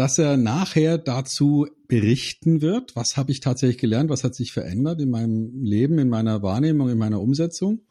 dass 0.01 0.17
er 0.17 0.39
nachher 0.39 0.97
dazu 0.97 1.67
berichten 1.87 2.63
wird, 2.63 2.97
was 2.97 3.19
habe 3.19 3.33
ich 3.33 3.41
tatsächlich 3.41 3.77
gelernt, 3.77 4.09
was 4.09 4.25
hat 4.25 4.35
sich 4.35 4.51
verändert 4.51 4.99
in 4.99 5.11
meinem 5.11 5.63
Leben, 5.63 5.99
in 5.99 6.09
meiner 6.09 6.43
Wahrnehmung, 6.43 6.89
in 6.89 6.97
meiner 6.97 7.21
Umsetzung 7.21 7.83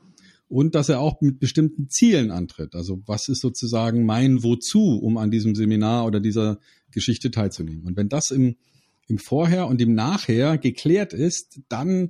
und 0.48 0.74
dass 0.74 0.90
er 0.90 1.02
auch 1.02 1.22
mit 1.22 1.40
bestimmten 1.40 1.88
Zielen 1.92 2.32
antritt. 2.32 2.74
Also 2.74 3.04
was 3.06 3.30
ist 3.30 3.42
sozusagen 3.42 4.08
mein 4.08 4.42
Wozu, 4.42 4.98
um 4.98 5.18
an 5.18 5.30
diesem 5.30 5.54
Seminar 5.54 6.08
oder 6.08 6.20
dieser 6.20 6.58
Geschichte 6.90 7.30
teilzunehmen. 7.30 7.86
Und 7.86 7.96
wenn 7.96 8.10
das 8.10 8.32
im, 8.32 8.56
im 9.08 9.20
Vorher 9.20 9.68
und 9.68 9.80
im 9.80 9.94
Nachher 9.94 10.58
geklärt 10.58 11.14
ist, 11.14 11.62
dann 11.70 12.10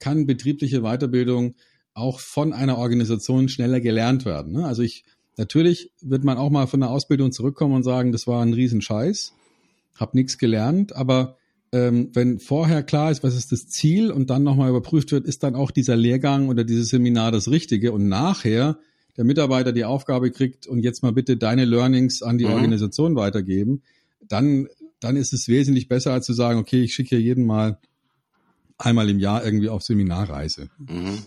kann 0.00 0.26
betriebliche 0.26 0.80
Weiterbildung 0.80 1.54
auch 1.94 2.18
von 2.18 2.52
einer 2.52 2.78
Organisation 2.78 3.48
schneller 3.48 3.80
gelernt 3.80 4.24
werden. 4.24 4.54
Ne? 4.54 4.66
Also 4.66 4.82
ich, 4.82 5.04
natürlich 5.36 5.92
wird 6.00 6.24
man 6.24 6.38
auch 6.38 6.50
mal 6.50 6.66
von 6.66 6.80
der 6.80 6.90
Ausbildung 6.90 7.32
zurückkommen 7.32 7.74
und 7.74 7.82
sagen, 7.82 8.12
das 8.12 8.26
war 8.26 8.42
ein 8.42 8.52
Riesenscheiß, 8.52 9.32
hab 9.96 10.14
nichts 10.14 10.38
gelernt, 10.38 10.94
aber 10.94 11.36
ähm, 11.72 12.10
wenn 12.14 12.38
vorher 12.38 12.82
klar 12.82 13.10
ist, 13.10 13.22
was 13.22 13.36
ist 13.36 13.52
das 13.52 13.68
Ziel 13.68 14.10
und 14.10 14.30
dann 14.30 14.42
nochmal 14.42 14.70
überprüft 14.70 15.12
wird, 15.12 15.26
ist 15.26 15.42
dann 15.42 15.54
auch 15.54 15.70
dieser 15.70 15.96
Lehrgang 15.96 16.48
oder 16.48 16.64
dieses 16.64 16.88
Seminar 16.88 17.32
das 17.32 17.50
Richtige 17.50 17.92
und 17.92 18.08
nachher 18.08 18.78
der 19.16 19.24
Mitarbeiter 19.24 19.72
die 19.72 19.84
Aufgabe 19.84 20.30
kriegt 20.30 20.66
und 20.66 20.80
jetzt 20.80 21.02
mal 21.02 21.12
bitte 21.12 21.36
deine 21.36 21.64
Learnings 21.64 22.22
an 22.22 22.38
die 22.38 22.44
mhm. 22.44 22.52
Organisation 22.52 23.16
weitergeben, 23.16 23.82
dann, 24.20 24.68
dann 25.00 25.16
ist 25.16 25.32
es 25.32 25.48
wesentlich 25.48 25.88
besser, 25.88 26.12
als 26.12 26.26
zu 26.26 26.34
sagen, 26.34 26.58
okay, 26.58 26.82
ich 26.82 26.94
schicke 26.94 27.16
hier 27.16 27.20
jeden 27.20 27.46
mal 27.46 27.78
einmal 28.78 29.08
im 29.08 29.18
Jahr 29.18 29.44
irgendwie 29.44 29.70
auf 29.70 29.82
Seminarreise. 29.82 30.68
Mhm 30.78 31.18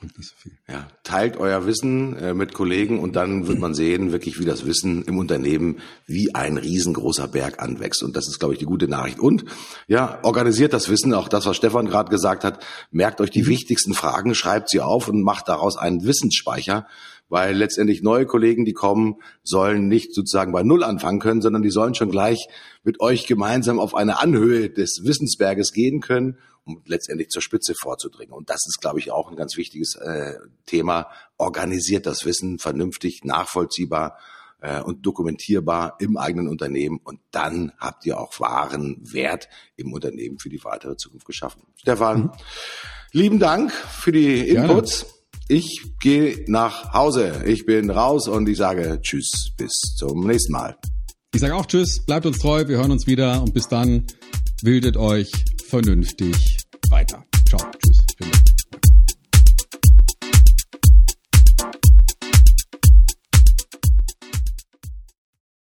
bringt 0.00 0.18
nicht 0.18 0.30
so 0.30 0.36
viel. 0.36 0.52
Ja, 0.68 0.88
teilt 1.04 1.36
euer 1.36 1.66
Wissen 1.66 2.16
äh, 2.16 2.34
mit 2.34 2.54
Kollegen 2.54 2.98
und 2.98 3.14
dann 3.16 3.46
wird 3.46 3.58
man 3.58 3.74
sehen, 3.74 4.12
wirklich, 4.12 4.40
wie 4.40 4.44
das 4.44 4.66
Wissen 4.66 5.04
im 5.04 5.18
Unternehmen 5.18 5.78
wie 6.06 6.34
ein 6.34 6.56
riesengroßer 6.56 7.28
Berg 7.28 7.62
anwächst. 7.62 8.02
Und 8.02 8.16
das 8.16 8.26
ist, 8.26 8.40
glaube 8.40 8.54
ich, 8.54 8.58
die 8.58 8.64
gute 8.64 8.88
Nachricht. 8.88 9.20
Und 9.20 9.44
ja, 9.86 10.18
organisiert 10.22 10.72
das 10.72 10.88
Wissen, 10.88 11.14
auch 11.14 11.28
das, 11.28 11.46
was 11.46 11.56
Stefan 11.56 11.86
gerade 11.86 12.10
gesagt 12.10 12.42
hat, 12.44 12.64
merkt 12.90 13.20
euch 13.20 13.30
die 13.30 13.42
mhm. 13.42 13.48
wichtigsten 13.48 13.94
Fragen, 13.94 14.34
schreibt 14.34 14.70
sie 14.70 14.80
auf 14.80 15.08
und 15.08 15.22
macht 15.22 15.48
daraus 15.48 15.76
einen 15.76 16.04
Wissensspeicher, 16.04 16.86
weil 17.28 17.54
letztendlich 17.54 18.02
neue 18.02 18.26
Kollegen, 18.26 18.64
die 18.64 18.72
kommen, 18.72 19.16
sollen 19.44 19.86
nicht 19.86 20.14
sozusagen 20.14 20.52
bei 20.52 20.62
Null 20.62 20.82
anfangen 20.82 21.20
können, 21.20 21.42
sondern 21.42 21.62
die 21.62 21.70
sollen 21.70 21.94
schon 21.94 22.10
gleich 22.10 22.48
mit 22.82 23.00
euch 23.00 23.26
gemeinsam 23.26 23.78
auf 23.78 23.94
eine 23.94 24.20
Anhöhe 24.20 24.70
des 24.70 25.02
Wissensberges 25.04 25.72
gehen 25.72 26.00
können 26.00 26.38
um 26.64 26.82
letztendlich 26.86 27.28
zur 27.28 27.42
Spitze 27.42 27.74
vorzudringen. 27.74 28.32
Und 28.32 28.50
das 28.50 28.60
ist, 28.66 28.80
glaube 28.80 28.98
ich, 28.98 29.10
auch 29.10 29.30
ein 29.30 29.36
ganz 29.36 29.56
wichtiges 29.56 29.96
äh, 29.96 30.34
Thema. 30.66 31.08
Organisiert 31.36 32.06
das 32.06 32.24
Wissen 32.24 32.58
vernünftig, 32.58 33.24
nachvollziehbar 33.24 34.18
äh, 34.60 34.80
und 34.80 35.04
dokumentierbar 35.04 35.96
im 36.00 36.16
eigenen 36.16 36.48
Unternehmen. 36.48 37.00
Und 37.02 37.20
dann 37.30 37.72
habt 37.78 38.06
ihr 38.06 38.18
auch 38.20 38.38
wahren 38.40 38.98
Wert 39.00 39.48
im 39.76 39.92
Unternehmen 39.92 40.38
für 40.38 40.48
die 40.48 40.62
weitere 40.64 40.96
Zukunft 40.96 41.26
geschaffen. 41.26 41.62
Stefan, 41.76 42.22
mhm. 42.22 42.30
lieben 43.12 43.38
Dank 43.38 43.72
für 43.72 44.12
die 44.12 44.48
Inputs. 44.48 45.00
Gerne. 45.00 45.20
Ich 45.48 45.82
gehe 46.00 46.44
nach 46.46 46.92
Hause. 46.92 47.42
Ich 47.44 47.66
bin 47.66 47.90
raus 47.90 48.28
und 48.28 48.48
ich 48.48 48.56
sage 48.56 49.00
Tschüss, 49.02 49.50
bis 49.56 49.72
zum 49.96 50.24
nächsten 50.26 50.52
Mal. 50.52 50.76
Ich 51.34 51.40
sage 51.40 51.56
auch 51.56 51.66
Tschüss, 51.66 52.04
bleibt 52.06 52.26
uns 52.26 52.38
treu, 52.38 52.68
wir 52.68 52.78
hören 52.78 52.92
uns 52.92 53.06
wieder 53.06 53.42
und 53.42 53.52
bis 53.52 53.66
dann 53.66 54.06
wildet 54.62 54.96
euch 54.96 55.30
vernünftig 55.70 56.56
weiter. 56.90 57.24
Ciao, 57.48 57.60
tschüss. 57.78 57.99